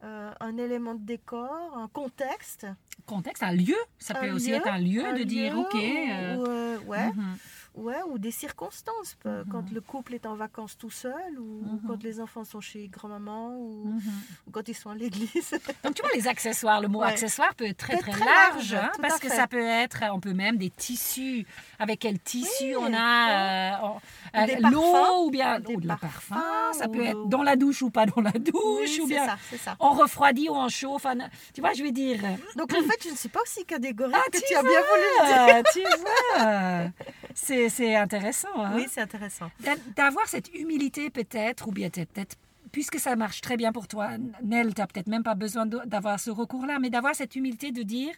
euh, 0.04 0.32
un 0.40 0.58
élément 0.58 0.94
de 0.96 1.04
décor, 1.04 1.76
un 1.78 1.88
contexte, 1.88 2.68
Contexte, 3.06 3.42
un 3.42 3.54
lieu, 3.54 3.76
ça 4.00 4.16
Un 4.18 4.20
peut 4.22 4.32
aussi 4.32 4.52
être 4.52 4.68
un 4.68 4.80
lieu 4.80 5.04
un 5.06 5.14
de 5.14 5.24
dire 5.24 5.58
ok. 5.58 5.76
euh, 5.76 6.36
ou, 6.84 6.90
ouais, 6.90 7.08
mhm. 7.14 7.38
Ouais, 7.78 8.02
ou 8.10 8.18
des 8.18 8.32
circonstances. 8.32 9.16
Peu- 9.24 9.30
Mhm. 9.44 9.46
Quand 9.52 9.72
le 9.72 9.82
couple 9.82 10.14
est 10.16 10.26
en 10.26 10.36
vacances 10.36 10.78
tout 10.78 10.90
seul, 10.90 11.40
ou, 11.40 11.62
Mhm. 11.64 11.82
quand 11.88 12.04
les 12.04 12.20
enfants 12.20 12.44
sont 12.44 12.60
chez 12.62 12.88
grand-maman, 12.88 13.56
ou, 13.58 13.84
Mhm. 13.86 14.02
ou 14.48 14.52
quand 14.52 14.68
ils 14.68 14.74
sont 14.76 14.90
à 14.90 14.96
l'église. 14.96 15.52
Donc 15.84 15.94
tu 15.96 16.02
vois, 16.02 16.12
les 16.14 16.28
accessoires, 16.28 16.82
le 16.82 16.88
mot 16.88 17.02
Ouais. 17.02 17.08
accessoire 17.08 17.54
peut 17.56 17.66
être 17.66 17.78
très 17.78 17.98
très, 17.98 18.12
très 18.12 18.26
large, 18.26 18.74
hein, 18.74 18.92
parce 19.02 19.20
que 19.20 19.30
ça 19.30 19.48
peut 19.48 19.64
être, 19.66 20.04
on 20.12 20.20
peut 20.20 20.34
même 20.34 20.58
des 20.58 20.70
tissus. 20.70 21.46
Avec 21.80 22.00
quel 22.00 22.20
tissu 22.20 22.48
Oui, 22.64 22.76
on 22.78 22.94
a 22.94 23.70
euh, 23.78 23.98
euh, 24.36 24.70
l'eau 24.72 25.26
ou 25.26 25.32
bien 25.32 25.60
des 25.60 25.76
ou 25.76 25.80
de 25.82 25.88
la 25.88 25.96
parfum, 25.98 26.44
ça 26.74 26.88
peut 26.88 27.04
être 27.06 27.26
dans 27.28 27.44
la 27.44 27.56
douche 27.56 27.82
ou 27.84 27.90
pas 27.90 28.06
dans 28.06 28.22
la 28.22 28.32
douche 28.32 28.54
Oui, 28.56 29.00
ou 29.04 29.08
c'est 29.08 29.14
bien 29.14 29.26
ça, 29.28 29.38
c'est 29.50 29.58
ça. 29.58 29.76
on 29.80 29.92
refroidit 29.92 30.50
ou 30.50 30.54
on 30.56 30.70
chauffe. 30.70 31.06
tu 31.54 31.62
vois, 31.62 31.74
je 31.74 31.84
veux 31.84 31.92
dire. 31.92 32.20
Donc 32.56 32.74
en 32.74 32.82
fait, 32.82 33.04
je 33.04 33.10
ne 33.10 33.16
suis 33.16 33.30
pas 33.30 33.42
aussi 33.42 33.64
catégorique 33.66 34.16
Ah, 34.18 34.30
que 34.32 34.38
tu 34.38 34.44
tu 34.48 34.56
as 34.56 34.62
bien 34.64 34.72
voulu 34.72 35.08
le 35.20 35.62
dire. 35.62 35.64
Tu 35.74 35.82
vois, 35.82 36.92
c'est 37.36 37.67
c'est 37.70 37.96
intéressant. 37.96 38.48
hein. 38.64 38.74
Oui, 38.76 38.86
c'est 38.90 39.02
intéressant. 39.02 39.50
D'a- 39.62 39.76
d'avoir 39.96 40.28
cette 40.28 40.54
humilité 40.54 41.10
peut-être, 41.10 41.68
ou 41.68 41.72
bien 41.72 41.90
peut- 41.90 42.06
peut-être, 42.06 42.36
puisque 42.72 43.00
ça 43.00 43.16
marche 43.16 43.42
très 43.42 43.58
bien 43.58 43.72
pour 43.72 43.88
toi, 43.88 44.18
Nel, 44.44 44.74
tu 44.74 44.82
n'as 44.82 44.88
peut-être 44.88 45.08
même 45.08 45.24
pas 45.24 45.36
besoin 45.36 45.66
d'avoir 45.66 46.20
ce 46.20 46.30
recours-là, 46.30 46.80
mais 46.80 46.90
d'avoir 46.90 47.16
cette 47.16 47.36
humilité 47.36 47.72
de 47.72 47.84
dire, 47.84 48.14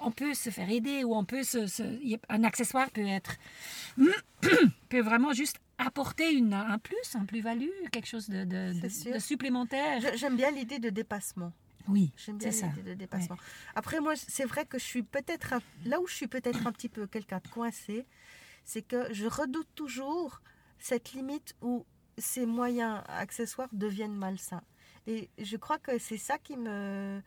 on 0.00 0.10
peut 0.10 0.32
se 0.34 0.50
faire 0.50 0.70
aider, 0.70 1.04
ou 1.04 1.14
on 1.14 1.24
peut 1.24 1.42
se, 1.42 1.66
un 2.28 2.44
accessoire 2.44 2.90
peut 2.90 3.06
être, 3.06 3.36
peut 4.88 5.00
vraiment 5.00 5.32
juste 5.32 5.56
apporter 5.78 6.32
une, 6.32 6.52
un 6.52 6.78
plus, 6.78 7.14
un 7.14 7.24
plus-value, 7.24 7.68
quelque 7.90 8.06
chose 8.08 8.28
de, 8.28 8.44
de- 8.44 8.72
de- 8.80 9.12
de 9.14 9.18
supplémentaire. 9.18 10.00
J'aime 10.16 10.36
bien 10.36 10.50
l'idée 10.50 10.78
de 10.78 10.90
dépassement. 10.90 11.52
Oui, 11.88 12.12
J'aime 12.16 12.36
bien 12.36 12.50
c'est 12.52 12.60
ça. 12.60 12.66
l'idée 12.76 12.90
de 12.90 12.94
dépassement. 12.94 13.36
Après, 13.74 13.98
moi, 14.00 14.12
c'est 14.16 14.44
vrai 14.44 14.64
que 14.66 14.78
je 14.78 14.84
suis 14.84 15.02
peut-être 15.02 15.54
là 15.86 16.00
où 16.00 16.06
je 16.06 16.14
suis 16.14 16.26
peut-être 16.28 16.66
un 16.66 16.72
petit 16.72 16.88
peu 16.90 17.06
quelqu'un 17.06 17.40
de 17.42 17.48
coincé, 17.48 18.04
c'est 18.70 18.82
que 18.82 19.12
je 19.12 19.26
redoute 19.26 19.66
toujours 19.74 20.40
cette 20.78 21.12
limite 21.12 21.56
où 21.60 21.84
ces 22.18 22.46
moyens 22.46 23.02
accessoires 23.08 23.68
deviennent 23.72 24.14
malsains. 24.14 24.62
Et 25.08 25.28
je 25.38 25.56
crois 25.56 25.78
que 25.78 25.98
c'est 25.98 26.18
ça 26.18 26.38
qui 26.38 26.56
me 26.56 27.20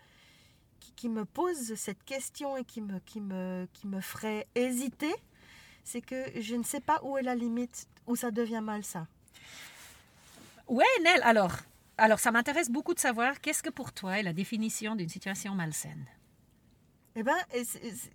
qui, 0.79 0.93
qui 0.93 1.09
me 1.09 1.25
pose 1.25 1.75
cette 1.75 2.01
question 2.05 2.55
et 2.55 2.63
qui 2.63 2.79
me 2.79 2.97
qui 2.99 3.19
me 3.19 3.67
qui 3.73 3.87
me 3.87 3.99
ferait 3.99 4.47
hésiter, 4.55 5.13
c'est 5.83 5.99
que 5.99 6.21
je 6.39 6.55
ne 6.55 6.63
sais 6.63 6.79
pas 6.79 7.01
où 7.03 7.17
est 7.17 7.23
la 7.23 7.35
limite 7.35 7.87
où 8.07 8.15
ça 8.15 8.31
devient 8.31 8.61
malsain. 8.63 9.05
Ouais, 10.69 10.95
Nel, 11.03 11.21
alors, 11.23 11.55
alors 11.97 12.19
ça 12.19 12.31
m'intéresse 12.31 12.69
beaucoup 12.69 12.93
de 12.93 13.01
savoir 13.01 13.41
qu'est-ce 13.41 13.63
que 13.63 13.69
pour 13.69 13.91
toi 13.91 14.17
est 14.17 14.23
la 14.23 14.31
définition 14.31 14.95
d'une 14.95 15.09
situation 15.09 15.55
malsaine? 15.55 16.05
Eh 17.17 17.23
c'est- 17.65 18.11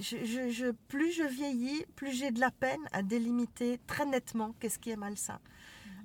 je, 0.00 0.24
je- 0.24 0.50
je- 0.50 0.72
plus 0.88 1.12
je 1.12 1.22
vieillis, 1.24 1.84
plus 1.96 2.12
j'ai 2.12 2.30
de 2.30 2.40
la 2.40 2.50
peine 2.50 2.80
à 2.92 3.02
délimiter 3.02 3.78
très 3.86 4.06
nettement 4.06 4.54
qu'est-ce 4.60 4.78
qui 4.78 4.90
est 4.90 4.96
malsain. 4.96 5.40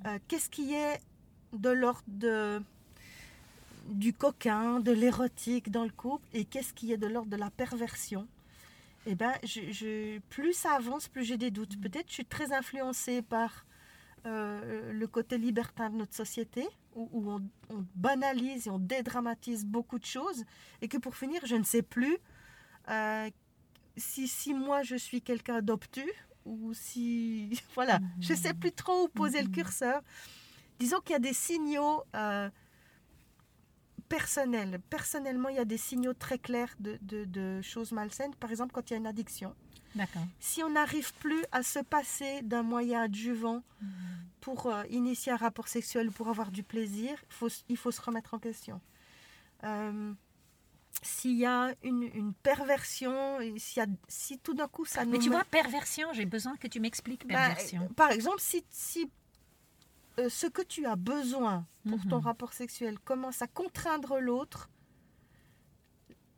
Euh, 0.06 0.18
qu'est-ce 0.28 0.50
qui 0.50 0.74
est 0.74 1.00
de 1.54 1.70
l'ordre 1.70 2.04
de- 2.08 2.62
du 3.88 4.14
coquin, 4.14 4.80
de 4.80 4.92
l'érotique 4.92 5.72
dans 5.72 5.84
le 5.84 5.90
couple, 5.92 6.26
et 6.34 6.46
qu'est-ce 6.46 6.74
qui 6.74 6.92
est 6.94 6.98
de 6.98 7.08
l'ordre 7.08 7.30
de 7.30 7.38
la 7.38 7.50
perversion? 7.50 8.28
Eh 9.08 9.16
ben, 9.16 9.34
je, 9.44 10.20
plus 10.30 10.54
ça 10.54 10.74
avance, 10.74 11.08
plus 11.08 11.24
j'ai 11.24 11.38
des 11.38 11.50
doutes. 11.52 11.80
Peut-être 11.82 12.08
je 12.08 12.14
suis 12.14 12.26
très 12.26 12.54
influencée 12.54 13.22
par 13.24 13.66
euh, 14.28 14.92
le 14.94 15.08
côté 15.08 15.40
libertin 15.40 15.90
de 15.90 15.98
notre 15.98 16.14
société, 16.14 16.68
où, 16.94 17.10
où 17.12 17.32
on, 17.32 17.42
on 17.70 17.86
banalise 17.96 18.68
et 18.68 18.70
on 18.70 18.78
dédramatise 18.78 19.66
beaucoup 19.66 19.98
de 19.98 20.06
choses, 20.06 20.46
et 20.82 20.88
que 20.88 20.98
pour 20.98 21.16
finir, 21.16 21.44
je 21.46 21.56
ne 21.56 21.64
sais 21.64 21.82
plus 21.82 22.18
euh, 22.90 23.30
si, 23.98 24.28
si 24.28 24.54
moi 24.54 24.82
je 24.84 24.96
suis 24.96 25.22
quelqu'un 25.22 25.62
d'obtus 25.62 26.12
ou 26.46 26.74
si. 26.74 27.60
Voilà, 27.76 28.00
je 28.20 28.34
ne 28.34 28.38
sais 28.38 28.54
plus 28.54 28.72
trop 28.72 29.04
où 29.04 29.08
poser 29.08 29.42
le 29.42 29.48
curseur. 29.50 30.02
Disons 30.80 31.00
qu'il 31.00 31.14
y 31.14 31.16
a 31.16 31.20
des 31.20 31.34
signaux 31.34 32.04
euh, 32.16 32.50
personnels. 34.10 34.80
Personnellement, 34.90 35.50
il 35.50 35.56
y 35.56 35.60
a 35.60 35.66
des 35.66 35.78
signaux 35.78 36.14
très 36.14 36.38
clairs 36.38 36.74
de, 36.80 36.98
de- 37.02 37.26
de 37.26 37.62
choses 37.62 37.92
malsaines. 37.92 38.34
Par 38.36 38.50
exemple, 38.50 38.74
quand 38.74 38.90
il 38.90 38.94
y 38.94 38.96
a 38.96 38.98
une 38.98 39.08
addiction. 39.08 39.56
Si 40.40 40.64
on 40.64 40.70
n'arrive 40.72 41.14
plus 41.16 41.44
à 41.52 41.64
se 41.64 41.80
passer 41.80 42.42
d'un 42.44 42.64
moyen 42.64 43.02
adjuvant 43.04 43.62
pour 44.40 44.68
euh, 44.68 44.84
initier 44.90 45.32
un 45.34 45.38
rapport 45.38 45.68
sexuel 45.68 46.08
ou 46.10 46.12
pour 46.12 46.30
avoir 46.30 46.50
du 46.52 46.64
plaisir, 46.64 47.12
il 47.30 47.34
faut, 47.34 47.48
s- 47.48 47.64
il 47.70 47.78
faut 47.78 47.92
se 47.92 48.02
remettre 48.02 48.34
en 48.34 48.40
question. 48.40 48.82
Euh, 49.64 50.14
S'il 51.04 51.38
y 51.38 51.46
a 51.46 51.74
une, 51.84 52.04
une 52.04 52.34
perversion, 52.34 53.40
s'il 53.58 53.82
y 53.82 53.86
a- 53.86 53.90
si 54.08 54.38
tout 54.40 54.54
d'un 54.54 54.68
coup 54.68 54.86
ça 54.86 55.04
nous 55.06 55.12
Mais 55.12 55.20
tu 55.20 55.30
met- 55.30 55.36
vois, 55.36 55.46
perversion, 55.46 56.10
j'ai 56.14 56.26
besoin 56.26 56.56
que 56.58 56.68
tu 56.68 56.80
m'expliques 56.80 57.26
Bah, 57.28 57.36
perversion. 57.36 57.84
euh, 57.84 57.94
par 57.96 58.12
exemple, 58.12 58.40
si, 58.40 58.64
si 58.70 59.10
euh, 60.20 60.30
ce 60.30 60.46
que 60.48 60.62
tu 60.62 60.86
as 60.86 60.96
besoin 60.96 61.66
pour 61.90 62.06
ton 62.08 62.18
Mhm. 62.18 62.26
rapport 62.26 62.54
sexuel 62.54 63.00
commence 63.00 63.42
à 63.42 63.48
contraindre 63.48 64.20
l'autre, 64.20 64.70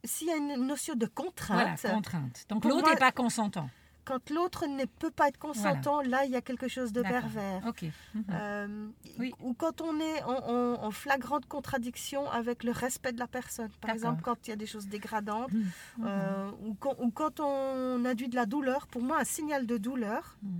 s'il 0.06 0.28
y 0.28 0.32
a 0.32 0.38
une 0.38 0.56
notion 0.66 0.96
de 0.96 1.06
Voilà, 1.06 1.14
contrainte, 1.30 1.82
contrainte. 1.82 2.46
Donc 2.50 2.64
l'autre 2.66 2.90
n'est 2.90 2.98
pas 2.98 3.12
consentant. 3.12 3.70
Quand 4.06 4.30
l'autre 4.30 4.66
ne 4.68 4.86
peut 4.86 5.12
pas 5.12 5.28
être 5.30 5.38
consentant, 5.38 6.02
là, 6.02 6.26
il 6.26 6.32
y 6.32 6.36
a 6.36 6.42
quelque 6.42 6.68
chose 6.68 6.92
de 6.92 7.02
pervers. 7.02 7.66
Ok. 7.68 7.84
Mhm. 8.14 8.24
Euh, 8.32 8.88
Oui. 9.20 9.34
Ou 9.42 9.54
quand 9.54 9.82
on 9.82 10.00
est 10.00 10.24
en, 10.24 10.38
en- 10.50 10.84
en 10.84 10.92
flagrante 10.92 11.46
contradiction 11.48 12.30
avec 12.30 12.64
le 12.64 12.72
respect 12.72 13.12
de 13.14 13.20
la 13.20 13.28
personne. 13.28 13.70
Par 13.82 13.92
exemple, 13.92 14.22
quand 14.24 14.48
il 14.48 14.50
y 14.52 14.54
a 14.54 14.58
des 14.58 14.66
choses 14.66 14.88
dégradantes, 14.88 15.52
Mhm. 15.52 15.66
euh, 16.06 16.52
ou, 16.66 16.74
quand, 16.76 16.96
ou 17.00 17.12
quand 17.12 17.40
on 17.40 18.04
induit 18.06 18.28
de 18.30 18.36
la 18.36 18.46
douleur. 18.46 18.88
Pour 18.88 19.02
moi, 19.02 19.20
un 19.20 19.24
signal 19.26 19.66
de 19.66 19.78
douleur, 19.78 20.38
Mhm. 20.42 20.52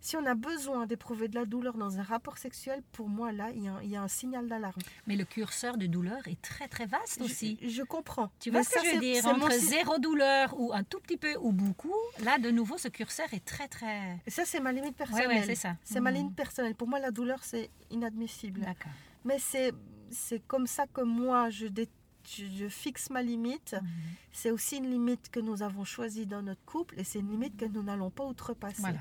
Si 0.00 0.16
on 0.16 0.24
a 0.26 0.34
besoin 0.34 0.86
d'éprouver 0.86 1.28
de 1.28 1.34
la 1.34 1.44
douleur 1.44 1.76
dans 1.76 1.98
un 1.98 2.02
rapport 2.02 2.38
sexuel, 2.38 2.82
pour 2.92 3.08
moi, 3.08 3.32
là, 3.32 3.50
il 3.54 3.64
y 3.64 3.68
a, 3.68 3.72
un- 3.74 3.82
il 3.82 3.90
y 3.90 3.96
a 3.96 4.02
un 4.02 4.08
signal 4.08 4.46
d'alarme. 4.48 4.80
Mais 5.06 5.16
le 5.16 5.24
curseur 5.24 5.76
de 5.76 5.86
douleur 5.86 6.26
est 6.28 6.40
très 6.40 6.68
très 6.68 6.86
vaste 6.86 7.20
aussi. 7.20 7.58
Je, 7.62 7.68
je 7.68 7.82
comprends. 7.82 8.30
Tu 8.38 8.50
Mais 8.50 8.58
vois 8.60 8.64
ce 8.64 8.70
que 8.74 8.80
ça, 8.80 8.86
je 8.88 8.94
veux 8.94 9.00
dire? 9.00 9.24
mon 9.24 9.30
Entre 9.44 9.52
si- 9.52 9.66
zéro 9.66 9.98
douleur 9.98 10.54
ou 10.58 10.72
un 10.72 10.84
tout 10.84 11.00
petit 11.00 11.16
peu 11.16 11.34
ou 11.40 11.52
beaucoup, 11.52 11.94
là 12.24 12.38
de 12.38 12.50
nouveau 12.50 12.78
ce 12.78 12.88
curseur 12.88 13.26
est 13.32 13.44
très 13.44 13.66
très. 13.68 14.18
Ça, 14.28 14.44
c'est 14.44 14.60
ma 14.60 14.70
limite 14.72 14.90
Ouais, 14.92 15.06
personnelle. 15.06 15.28
ouais, 15.28 15.42
c'est 15.46 15.54
ça. 15.56 15.76
C'est 15.82 16.00
ma 16.00 16.10
Mhm. 16.10 16.16
limite 16.16 16.36
personnelle. 16.36 16.74
Pour 16.74 16.88
moi, 16.88 17.00
la 17.00 17.10
douleur, 17.10 17.42
c'est 17.42 17.68
inadmissible. 17.90 18.60
D'accord. 18.60 18.92
Mais 19.24 19.38
c'est 19.38 19.72
c'est 20.10 20.40
comme 20.46 20.66
ça 20.66 20.86
que 20.86 21.02
moi, 21.02 21.50
je, 21.50 21.66
dé- 21.66 21.88
je, 22.26 22.46
je 22.46 22.68
fixe 22.68 23.10
ma 23.10 23.20
limite. 23.20 23.74
Mhm. 23.74 23.88
C'est 24.32 24.50
aussi 24.50 24.76
une 24.78 24.90
limite 24.90 25.28
que 25.30 25.40
nous 25.40 25.62
avons 25.62 25.84
choisie 25.84 26.24
dans 26.24 26.40
notre 26.40 26.64
couple 26.64 26.94
et 26.98 27.04
c'est 27.04 27.18
une 27.18 27.30
limite 27.30 27.56
que 27.58 27.66
nous 27.66 27.82
n'allons 27.82 28.08
pas 28.10 28.24
outrepasser. 28.24 28.80
Voilà. 28.80 29.00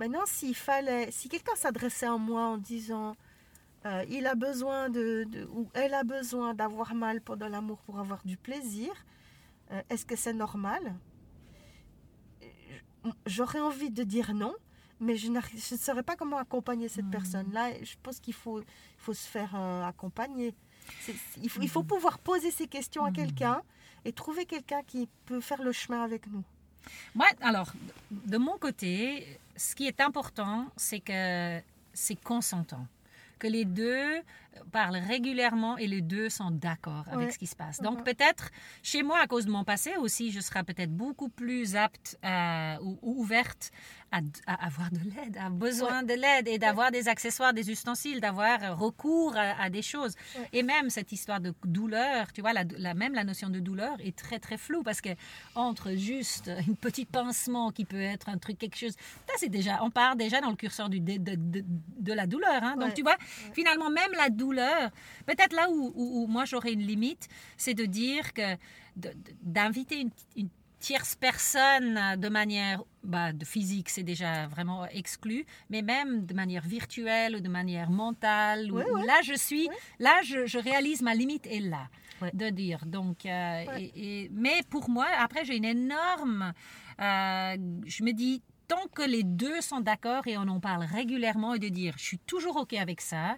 Maintenant, 0.00 0.24
s'il 0.24 0.54
fallait, 0.54 1.10
si 1.10 1.28
quelqu'un 1.28 1.54
s'adressait 1.56 2.06
à 2.06 2.16
moi 2.16 2.40
en 2.46 2.56
disant 2.56 3.14
euh, 3.84 4.02
il 4.08 4.26
a 4.26 4.34
besoin 4.34 4.88
de, 4.88 5.24
de- 5.30 5.44
ou 5.52 5.68
elle 5.74 5.92
a 5.92 6.04
besoin 6.04 6.54
d'avoir 6.54 6.94
mal 6.94 7.20
pendant 7.20 7.48
l'amour 7.50 7.76
pour 7.82 7.98
avoir 7.98 8.20
du 8.24 8.38
plaisir, 8.38 8.90
euh, 9.70 9.82
est-ce 9.90 10.06
que 10.06 10.16
c'est 10.16 10.32
normal? 10.32 10.94
J'aurais 13.26 13.60
envie 13.60 13.90
de 13.90 14.02
dire 14.02 14.32
non, 14.32 14.54
mais 15.00 15.16
je, 15.16 15.28
ne 15.30 15.38
saurais 15.76 16.02
pas 16.02 16.16
comment 16.16 16.38
accompagner 16.38 16.88
cette 16.88 17.04
Mhm. 17.04 17.10
personne-là. 17.10 17.72
Je 17.82 17.94
pense 18.02 18.20
qu'il 18.20 18.34
faut, 18.34 18.62
faut 18.96 19.12
se 19.14 19.28
faire 19.28 19.52
euh, 19.54 19.84
accompagner. 19.84 20.54
Il, 21.42 21.50
faut, 21.50 21.60
il 21.60 21.68
faut 21.68 21.82
pouvoir 21.82 22.18
poser 22.20 22.50
ces 22.50 22.66
questions 22.66 23.04
à 23.04 23.12
quelqu'un 23.12 23.60
et 24.06 24.12
trouver 24.14 24.46
quelqu'un 24.46 24.82
qui 24.82 25.08
peut 25.26 25.42
faire 25.42 25.62
le 25.62 25.72
chemin 25.72 26.02
avec 26.02 26.26
nous. 26.26 26.42
Moi, 27.14 27.26
alors, 27.42 27.72
de 28.10 28.38
mon 28.38 28.56
côté, 28.56 29.38
ce 29.60 29.74
qui 29.74 29.86
est 29.86 30.00
important, 30.00 30.66
c'est 30.76 31.00
que 31.00 31.60
c'est 31.92 32.20
consentant. 32.32 32.86
Que 33.38 33.46
les 33.46 33.64
deux 33.64 34.20
parlent 34.70 34.96
régulièrement 34.96 35.78
et 35.78 35.86
les 35.86 36.02
deux 36.02 36.28
sont 36.28 36.50
d'accord 36.50 37.04
avec 37.10 37.32
ce 37.32 37.38
qui 37.38 37.46
se 37.46 37.56
passe. 37.56 37.80
Donc 37.80 37.98
Mhm. 37.98 38.04
peut-être, 38.04 38.50
chez 38.82 39.02
moi, 39.02 39.18
à 39.20 39.26
cause 39.26 39.46
de 39.46 39.50
mon 39.50 39.64
passé 39.64 39.96
aussi, 39.96 40.30
je 40.30 40.40
serai 40.40 40.62
peut-être 40.64 40.94
beaucoup 40.94 41.28
plus 41.30 41.74
apte 41.76 42.18
ou, 42.82 42.98
ou 43.02 43.20
ouverte 43.22 43.70
à, 44.12 44.20
à 44.46 44.66
avoir 44.66 44.90
de 44.90 44.98
l'aide, 44.98 45.36
à 45.38 45.50
besoin 45.50 46.02
de 46.02 46.14
l'aide 46.14 46.48
et 46.48 46.58
d'avoir 46.58 46.90
des 46.90 47.06
accessoires, 47.08 47.52
des 47.54 47.70
ustensiles, 47.70 48.20
d'avoir 48.20 48.62
euh, 48.62 48.74
recours 48.74 49.36
à, 49.36 49.62
à 49.62 49.70
des 49.70 49.82
choses. 49.82 50.14
Ouais. 50.36 50.48
Et 50.52 50.62
même 50.64 50.90
cette 50.90 51.12
histoire 51.12 51.40
de 51.40 51.54
douleur, 51.64 52.32
tu 52.32 52.40
vois, 52.40 52.52
la, 52.52 52.64
la- 52.76 52.94
même 52.94 53.14
la 53.14 53.22
notion 53.24 53.48
de 53.50 53.60
douleur 53.60 53.96
est 54.00 54.16
très 54.16 54.38
très 54.40 54.58
floue 54.58 54.82
parce 54.82 55.00
que 55.00 55.10
entre 55.54 55.92
juste 55.92 56.50
une 56.66 56.76
petite 56.76 57.08
pincement 57.10 57.70
qui 57.70 57.84
peut 57.84 58.00
être 58.00 58.28
un 58.28 58.38
truc 58.38 58.58
quelque 58.58 58.76
chose, 58.76 58.94
ça 59.28 59.34
c'est 59.36 59.48
déjà, 59.48 59.82
on 59.84 59.90
part 59.90 60.16
déjà 60.16 60.40
dans 60.40 60.50
le 60.50 60.56
curseur 60.56 60.88
du, 60.88 60.98
de, 61.00 61.16
de, 61.16 61.34
de- 61.36 61.64
de 61.98 62.12
la 62.12 62.26
douleur. 62.26 62.62
hein. 62.64 62.74
Donc 62.76 62.94
tu 62.94 63.02
vois, 63.02 63.16
finalement 63.52 63.90
même 63.90 64.10
la 64.16 64.28
douleur, 64.28 64.90
peut-être 65.26 65.52
là 65.54 65.70
où, 65.70 65.92
où- 65.94 66.22
où 66.22 66.26
moi 66.26 66.44
j'aurais 66.46 66.72
une 66.72 66.82
limite, 66.82 67.28
c'est 67.56 67.74
de 67.74 67.84
dire 67.84 68.32
que 68.32 68.56
d'inviter 69.42 70.00
une, 70.00 70.10
une 70.36 70.48
tierce 70.80 71.14
personne 71.14 72.16
de 72.18 72.28
manière 72.28 72.82
bah, 73.04 73.32
de 73.32 73.44
physique, 73.44 73.88
c'est 73.90 74.02
déjà 74.02 74.46
vraiment 74.48 74.86
exclu, 74.86 75.44
mais 75.68 75.82
même 75.82 76.26
de 76.26 76.34
manière 76.34 76.62
virtuelle 76.64 77.36
ou 77.36 77.40
de 77.40 77.48
manière 77.48 77.90
mentale. 77.90 78.72
où- 78.72 78.76
là, 79.06 79.20
je 79.22 79.34
suis, 79.34 79.68
là, 79.98 80.20
je, 80.24 80.46
je 80.46 80.58
réalise 80.58 81.02
ma 81.02 81.14
limite 81.14 81.46
est 81.46 81.60
là, 81.60 81.88
de 82.34 82.48
dire. 82.50 82.84
Donc, 82.86 83.24
euh, 83.26 83.64
et- 83.94 84.28
mais 84.32 84.60
pour 84.68 84.90
moi, 84.90 85.06
après, 85.18 85.44
j'ai 85.44 85.56
une 85.56 85.64
énorme. 85.64 86.52
euh, 87.00 87.56
je 87.86 88.02
me 88.04 88.12
dis 88.12 88.42
tant 88.70 88.86
que 88.94 89.02
les 89.02 89.24
deux 89.24 89.60
sont 89.60 89.80
d'accord 89.80 90.26
et 90.28 90.36
on 90.38 90.46
en 90.56 90.60
parle 90.60 90.84
régulièrement 90.84 91.54
et 91.54 91.58
de 91.58 91.68
dire 91.68 91.94
je 91.98 92.04
suis 92.10 92.18
toujours 92.20 92.56
OK 92.56 92.72
avec 92.74 93.00
ça, 93.00 93.36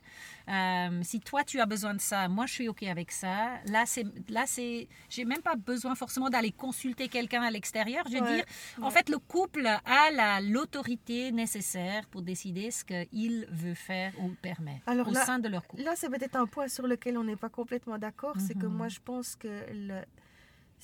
euh, 0.48 1.00
si 1.02 1.20
toi 1.20 1.42
tu 1.42 1.58
as 1.58 1.66
besoin 1.74 1.94
de 1.94 2.00
ça, 2.00 2.28
moi 2.28 2.44
je 2.46 2.52
suis 2.52 2.68
OK 2.68 2.82
avec 2.82 3.10
ça, 3.12 3.36
là 3.66 3.84
c'est, 3.86 4.04
là 4.28 4.44
c'est, 4.46 4.88
j'ai 5.08 5.24
même 5.24 5.40
pas 5.40 5.54
besoin 5.56 5.94
forcément 5.94 6.28
d'aller 6.28 6.52
consulter 6.52 7.08
quelqu'un 7.08 7.42
à 7.42 7.50
l'extérieur. 7.50 8.04
Je 8.10 8.16
veux 8.16 8.20
Ouais, 8.22 8.34
dire, 8.36 8.44
en 8.82 8.90
fait 8.90 9.08
le 9.08 9.18
couple 9.18 9.66
a 9.66 10.10
la, 10.12 10.40
l'autorité 10.42 11.32
nécessaire 11.32 12.06
pour 12.08 12.20
décider 12.22 12.70
ce 12.70 12.84
qu'il 12.84 13.46
veut 13.50 13.74
faire 13.74 14.12
ou 14.20 14.28
permet 14.42 14.82
Alors 14.86 15.08
au 15.08 15.12
là- 15.12 15.24
sein 15.24 15.38
de 15.38 15.48
leur 15.48 15.66
couple. 15.66 15.82
Là, 15.82 15.94
c'est 15.96 16.10
peut-être 16.10 16.36
un 16.36 16.46
point 16.46 16.68
sur 16.68 16.86
lequel 16.86 17.16
on 17.16 17.24
n'est 17.24 17.36
pas 17.36 17.48
complètement 17.48 17.96
d'accord. 17.98 18.34
C'est 18.38 18.54
que 18.54 18.66
Mhm. 18.66 18.76
moi, 18.76 18.88
je 18.88 19.00
pense 19.00 19.34
que 19.36 19.48
le- 19.72 20.04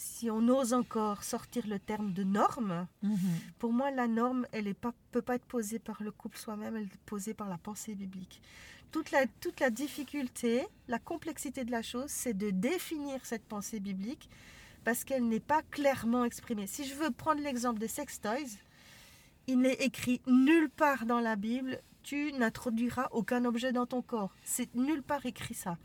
si 0.01 0.31
on 0.31 0.47
ose 0.49 0.73
encore 0.75 1.25
sortir 1.25 1.67
le 1.67 1.81
terme 1.81 2.13
de 2.13 2.23
norme, 2.23 2.87
Mhm. 3.03 3.19
pour 3.59 3.73
moi, 3.73 3.91
la 3.91 4.07
norme, 4.07 4.47
elle 4.53 4.67
ne 4.69 4.73
peut 5.11 5.23
pas 5.23 5.35
être 5.35 5.45
posée 5.45 5.81
par 5.81 6.03
le 6.03 6.13
couple 6.13 6.39
soi-même, 6.39 6.77
elle 6.77 6.85
est 6.85 7.01
posée 7.05 7.35
par 7.35 7.49
la 7.49 7.59
pensée 7.59 7.97
biblique. 7.97 8.41
Toute 8.93 9.11
la, 9.11 9.27
toute 9.41 9.59
la 9.61 9.71
difficulté, 9.71 10.63
la 10.87 11.01
complexité 11.01 11.65
de 11.65 11.73
la 11.73 11.83
chose, 11.83 12.09
c'est 12.11 12.33
de 12.33 12.51
définir 12.51 13.27
cette 13.27 13.45
pensée 13.45 13.81
biblique 13.81 14.31
parce 14.85 15.03
qu'elle 15.05 15.27
n'est 15.29 15.41
pas 15.41 15.63
clairement 15.63 16.25
exprimée. 16.25 16.69
Si 16.69 16.85
je 16.87 16.95
veux 16.95 17.11
prendre 17.11 17.43
l'exemple 17.43 17.81
des 17.81 17.89
sex 17.89 18.21
toys, 18.21 18.57
il 19.49 19.59
n'est 19.59 19.75
écrit 19.75 20.21
nulle 20.27 20.71
part 20.71 21.07
dans 21.07 21.21
la 21.21 21.35
Bible 21.37 21.81
tu 22.05 22.33
n'introduiras 22.33 23.09
aucun 23.11 23.45
objet 23.45 23.71
dans 23.73 23.85
ton 23.85 24.01
corps. 24.01 24.33
C'est 24.43 24.75
nulle 24.75 25.03
part 25.03 25.27
écrit 25.27 25.53
ça. 25.55 25.77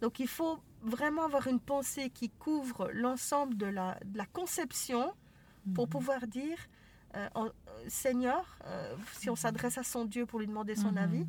Donc 0.00 0.18
il 0.20 0.28
faut 0.28 0.58
vraiment 0.82 1.24
avoir 1.24 1.46
une 1.46 1.60
pensée 1.60 2.10
qui 2.10 2.30
couvre 2.30 2.90
l'ensemble 2.92 3.56
de 3.56 3.66
la, 3.66 3.98
de 4.04 4.16
la 4.18 4.26
conception 4.26 5.12
pour 5.74 5.84
Mhm. 5.86 5.90
pouvoir 5.90 6.26
dire 6.26 6.58
euh, 7.16 7.28
en- 7.34 7.46
euh, 7.46 7.50
Seigneur, 7.88 8.56
euh, 8.66 8.96
si 9.18 9.28
on 9.28 9.34
s'adresse 9.36 9.76
à 9.78 9.82
son 9.82 10.04
Dieu 10.04 10.26
pour 10.26 10.38
lui 10.38 10.46
demander 10.46 10.76
son 10.76 10.92
Mhm. 10.92 10.98
avis, 10.98 11.26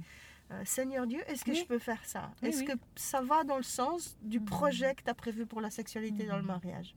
euh, 0.51 0.61
Seigneur 0.63 1.07
Dieu, 1.07 1.21
est-ce 1.27 1.43
que 1.43 1.51
Oui. 1.51 1.57
je 1.59 1.65
peux 1.65 1.79
faire 1.79 2.05
ça? 2.05 2.29
Oui, 2.43 2.49
Est-ce 2.49 2.59
oui. 2.59 2.65
que 2.65 2.73
ça 2.95 3.21
va 3.21 3.43
dans 3.43 3.57
le 3.57 3.63
sens 3.63 4.15
du 4.21 4.39
Mhm. 4.39 4.45
projet 4.45 4.93
que 4.95 5.01
tu 5.03 5.09
as 5.09 5.15
prévu 5.15 5.45
pour 5.47 5.59
la 5.59 5.71
sexualité 5.71 6.27
dans 6.27 6.35
le 6.35 6.43
Mhm. 6.43 6.47
mariage? 6.49 6.93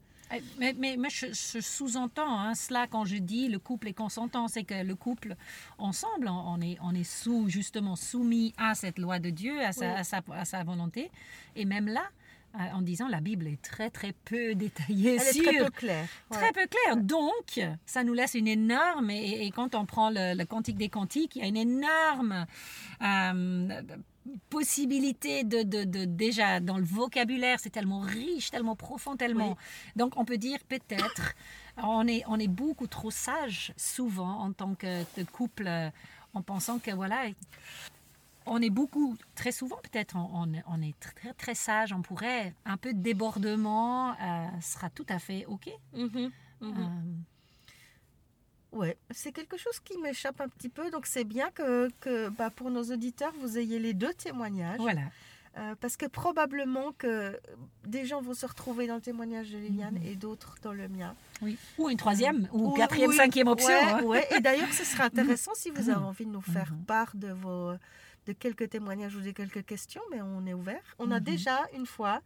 Mais, 0.59 0.75
mais, 0.78 0.97
mais 0.97 1.11
je, 1.11 1.26
je 1.26 1.61
sous-entends 1.61 2.38
hein, 2.40 2.54
cela 2.54 2.87
quand 2.87 3.04
je 3.04 3.16
dis 3.16 3.49
le 3.49 3.59
couple 3.59 3.88
est 3.88 3.93
consentant, 3.93 4.49
c'est 4.49 4.64
que 4.64 4.83
le 4.83 4.95
couple 4.97 5.37
ensemble, 5.78 6.28
on 6.28 6.61
est, 6.61 6.76
on 6.83 6.95
est 6.95 7.04
sous, 7.04 7.49
justement 7.49 7.95
soumis 7.97 8.52
à 8.57 8.75
cette 8.75 8.99
loi 8.99 9.19
de 9.19 9.31
Dieu, 9.31 9.61
à 9.64 9.73
sa, 9.73 9.87
Oui. 9.87 9.93
à 10.00 10.04
sa, 10.04 10.23
à 10.33 10.45
sa 10.45 10.64
volonté. 10.64 11.11
Et 11.57 11.64
même 11.64 11.87
là, 11.88 12.04
euh, 12.57 12.59
en 12.73 12.83
disant 12.83 13.09
la 13.09 13.21
Bible 13.21 13.47
est 13.49 13.61
très 13.62 13.90
très 13.90 14.12
peu 14.25 14.54
détaillée 14.54 15.16
Elle 15.16 15.21
est 15.28 15.33
sur 15.33 15.43
très 15.45 15.59
peu 15.64 15.71
claire. 15.71 16.09
ouais. 16.31 16.38
Très 16.38 16.52
peu 16.52 16.66
clair. 16.66 16.97
Donc, 16.97 17.61
ça 17.85 18.02
nous 18.04 18.14
laisse 18.14 18.35
une 18.35 18.49
énorme, 18.49 19.11
et, 19.11 19.47
et 19.47 19.50
quand 19.50 19.75
on 19.75 19.87
prend 19.87 20.11
le, 20.11 20.35
le 20.37 20.45
Cantique 20.47 20.76
des 20.78 20.88
Cantiques, 20.88 21.37
il 21.37 21.43
y 21.43 21.45
a 21.45 21.49
une 21.49 21.57
énorme 21.57 22.47
euh, 23.02 23.83
possibilité 24.50 25.45
de, 25.45 25.62
de- 25.62 25.85
de- 25.85 26.04
déjà 26.04 26.61
dans 26.61 26.78
le 26.78 26.85
vocabulaire, 26.85 27.59
c'est 27.61 27.71
tellement 27.71 28.00
riche, 28.00 28.50
tellement 28.50 28.76
profond, 28.76 29.16
tellement. 29.16 29.50
Oui. 29.50 29.57
Donc, 29.97 30.14
on 30.16 30.25
peut 30.25 30.38
dire 30.38 30.59
peut-être, 30.69 31.35
on 31.76 32.07
est, 32.07 32.23
on 32.26 32.38
est 32.38 32.49
beaucoup 32.49 32.87
trop 32.87 33.11
sage 33.11 33.73
souvent 33.76 34.40
en 34.40 34.52
tant 34.52 34.75
que, 34.75 35.02
couple, 35.25 35.66
euh, 35.66 35.90
en 36.35 36.43
pensant 36.43 36.78
que 36.78 36.90
voilà. 36.90 37.26
On 38.47 38.61
est 38.61 38.71
beaucoup, 38.71 39.16
très 39.35 39.52
souvent 39.52 39.76
peut-être, 39.83 40.16
on, 40.16 40.28
on- 40.35 40.64
est 40.83 40.99
très, 41.00 41.33
très 41.33 41.54
sage, 41.54 41.93
on 41.95 42.02
pourrait, 42.02 42.54
un 42.66 42.76
peu 42.76 42.93
de 42.93 42.99
débordement 43.00 44.12
euh, 44.21 44.47
sera 44.61 44.90
tout 44.90 45.07
à 45.09 45.19
fait 45.19 45.47
OK. 45.47 45.71
Mhm, 45.95 46.09
mhm. 46.11 46.31
Euh, 46.62 46.73
Ouais, 48.75 48.97
c'est 49.11 49.33
quelque 49.33 49.57
chose 49.57 49.78
qui 49.81 49.97
m'échappe 49.99 50.40
un 50.40 50.49
petit 50.49 50.69
peu, 50.69 50.90
donc 50.90 51.07
c'est 51.07 51.25
bien 51.25 51.50
que, 51.52 51.88
que 52.00 52.28
bah, 52.28 52.50
pour 52.50 52.71
nos 52.71 52.83
auditeurs, 52.85 53.33
vous 53.40 53.57
ayez 53.59 53.78
les 53.78 53.95
deux 53.95 54.12
témoignages, 54.14 54.78
voilà. 54.81 55.02
Euh, 55.57 55.76
parce 55.81 55.97
que 55.97 56.07
probablement 56.07 56.90
que 56.99 57.38
des 57.87 58.04
gens 58.04 58.21
vont 58.21 58.35
se 58.35 58.45
retrouver 58.45 58.88
dans 58.88 58.97
le 58.97 59.00
témoignage 59.00 59.50
de 59.52 59.59
Liliane 59.59 59.95
Mhm. 59.95 60.07
et 60.07 60.16
d'autres 60.16 60.57
dans 60.62 60.73
le 60.73 60.88
mien. 60.88 61.14
Oui. 61.43 61.57
Ou 61.78 61.88
une 61.90 61.97
troisième, 61.97 62.49
ou 62.52 62.71
Ou- 62.71 62.73
quatrième, 62.73 63.11
oui, 63.11 63.16
cinquième 63.16 63.47
option. 63.47 63.69
Ouais, 63.69 63.85
hein. 63.93 64.02
ouais. 64.02 64.26
Et 64.37 64.40
d'ailleurs, 64.40 64.73
ce 64.73 64.85
serait 64.85 65.04
intéressant 65.38 65.52
si 65.54 65.71
vous 65.71 65.88
avez 65.90 66.04
envie 66.04 66.26
de 66.26 66.33
nous 66.33 66.40
faire 66.40 66.73
Mhm. 66.73 66.85
part 66.87 67.12
de 67.14 67.28
vos 67.28 67.73
de 68.26 68.33
quelques 68.33 68.71
témoignages 68.71 69.14
ou 69.14 69.21
de 69.21 69.31
quelques 69.33 69.64
questions, 69.64 70.02
mais 70.11 70.21
on 70.23 70.45
est 70.47 70.54
ouvert. 70.54 70.83
On 70.99 71.11
a 71.12 71.19
Mhm. 71.21 71.25
déjà 71.25 71.61
une 71.76 71.87
fois 71.87 72.21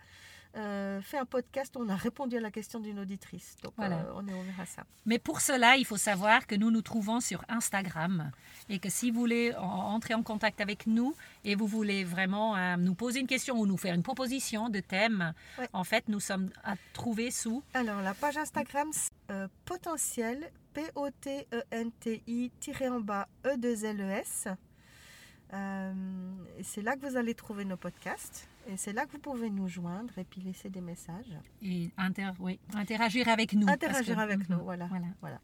euh, 0.57 1.01
fait 1.03 1.19
un 1.19 1.25
podcast 1.27 1.77
où 1.77 1.81
on 1.81 1.89
a 1.89 1.95
répondu 1.97 2.37
à 2.37 2.41
la 2.41 2.51
question 2.51 2.81
d'une 2.81 2.99
auditrice, 2.99 3.57
donc 3.63 3.75
Voilà. 3.77 3.99
euh, 3.99 4.13
on 4.15 4.27
est 4.27 4.33
ouvert 4.33 4.61
à 4.61 4.67
ça. 4.67 4.85
Mais 5.07 5.19
pour 5.19 5.41
cela, 5.41 5.77
il 5.77 5.85
faut 5.85 5.97
savoir 5.99 6.47
que 6.47 6.55
nous 6.55 6.71
nous 6.71 6.83
trouvons 6.83 7.21
sur 7.21 7.45
Instagram 7.49 8.31
et 8.69 8.79
que 8.79 8.89
si 8.89 9.11
vous 9.11 9.21
voulez 9.21 9.55
en- 9.57 9.63
entrer 9.63 10.15
en 10.15 10.23
contact 10.23 10.61
avec 10.61 10.87
nous 10.87 11.15
et 11.45 11.55
vous 11.55 11.67
voulez 11.67 12.03
vraiment 12.05 12.57
euh, 12.57 12.77
nous 12.77 12.95
poser 12.95 13.21
une 13.21 13.27
question 13.27 13.59
ou 13.61 13.67
nous 13.67 13.77
faire 13.77 13.95
une 13.95 14.03
proposition 14.03 14.69
de 14.69 14.81
thème, 14.81 15.33
Ouais. 15.59 15.69
en 15.73 15.85
fait, 15.85 16.09
nous 16.09 16.21
sommes 16.21 16.51
à 16.65 16.75
trouver 16.93 17.31
sous 17.31 17.63
Alors, 17.75 18.01
la 18.03 18.15
page 18.15 18.37
Instagram, 18.37 18.91
potentiel, 19.65 20.51
P-O-T-E-N-T-I, 20.75 22.51
tiré 22.61 22.89
en 22.89 23.01
bas, 23.01 23.29
E-2-L-E-S. 23.45 24.49
Euh, 25.55 25.93
et 26.59 26.63
c'est 26.63 26.83
là 26.83 26.97
que 26.97 27.07
vous 27.07 27.17
allez 27.17 27.35
trouver 27.35 27.65
nos 27.65 27.77
podcasts. 27.77 28.47
Et 28.69 28.77
c'est 28.77 28.93
là 28.93 29.07
que 29.07 29.13
vous 29.13 29.19
pouvez 29.19 29.49
nous 29.51 29.67
joindre 29.67 30.17
et 30.19 30.25
puis 30.25 30.41
laisser 30.43 30.69
des 30.71 30.81
messages. 30.83 31.37
et 31.63 31.91
inter- 31.97 32.33
oui, 32.39 32.61
interagir 32.75 33.27
avec 33.29 33.55
nous. 33.55 33.67
Interagir 33.69 34.15
que- 34.17 34.21
avec 34.21 34.49
nous, 34.49 34.57
Mhm. 34.59 34.63
voilà. 34.63 34.89
voilà. 35.21 35.41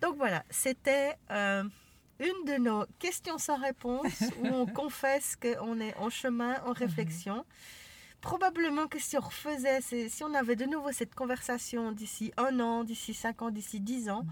Donc 0.00 0.16
voilà, 0.16 0.44
c'était 0.50 1.14
euh, 1.30 1.64
une 2.20 2.44
de 2.46 2.58
nos 2.62 2.86
questions 3.00 3.38
sans 3.38 3.56
réponse 3.60 4.04
où 4.40 4.46
on 4.46 4.66
confesse 4.66 5.34
qu'on 5.36 5.80
est 5.80 5.96
en 5.96 6.10
chemin, 6.10 6.62
en 6.64 6.72
réflexion. 6.72 7.44
Probablement 8.20 8.86
que 8.86 8.98
si 8.98 9.18
on 9.18 9.20
refaisait, 9.20 9.80
si 9.82 10.24
on 10.24 10.32
avait 10.32 10.56
de 10.56 10.64
nouveau 10.64 10.92
cette 10.92 11.14
conversation 11.14 11.92
d'ici 11.92 12.32
un 12.38 12.58
an, 12.60 12.82
d'ici 12.82 13.12
cinq 13.12 13.42
ans, 13.42 13.50
d'ici 13.50 13.80
dix 13.80 14.08
ans, 14.08 14.24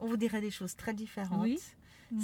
on 0.00 0.06
vous 0.06 0.18
dirait 0.18 0.42
des 0.42 0.50
choses 0.50 0.76
très 0.76 0.92
différentes. 0.92 1.40
Oui. 1.42 1.58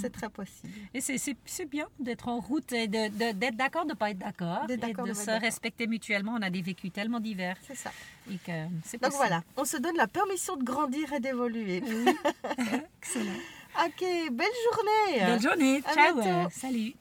C'est 0.00 0.10
très 0.12 0.28
possible. 0.30 0.72
Et 0.94 1.00
c'est- 1.00 1.18
bien 1.66 1.86
d'être 1.98 2.28
en 2.28 2.40
route 2.40 2.72
et 2.72 2.88
d'être 2.88 3.56
d'accord, 3.56 3.84
de 3.84 3.90
ne 3.90 3.94
pas 3.94 4.10
être 4.10 4.18
d'accord, 4.18 4.64
et 4.68 4.76
de 4.76 5.14
se 5.14 5.30
respecter 5.40 5.86
mutuellement. 5.86 6.34
On 6.38 6.42
a 6.42 6.50
des 6.50 6.62
vécus 6.62 6.92
tellement 6.92 7.20
divers 7.20 7.56
C'est 7.66 7.74
ça. 7.76 7.92
et 8.30 8.36
que 8.38 8.52
c'est 8.84 9.00
Donc 9.00 9.12
voilà, 9.12 9.42
on 9.56 9.64
se 9.64 9.76
donne 9.76 9.96
la 9.96 10.06
permission 10.06 10.56
de 10.56 10.64
grandir 10.64 11.12
et 11.12 11.20
d'évoluer. 11.20 11.82
Excellent. 13.02 13.32
Ok, 13.84 14.00
belle 14.32 14.46
journée. 14.72 15.18
Belle 15.26 15.42
journée. 15.42 15.82
À 15.84 15.94
Ciao. 15.94 16.14
bientôt. 16.20 16.50
Salut. 16.52 16.94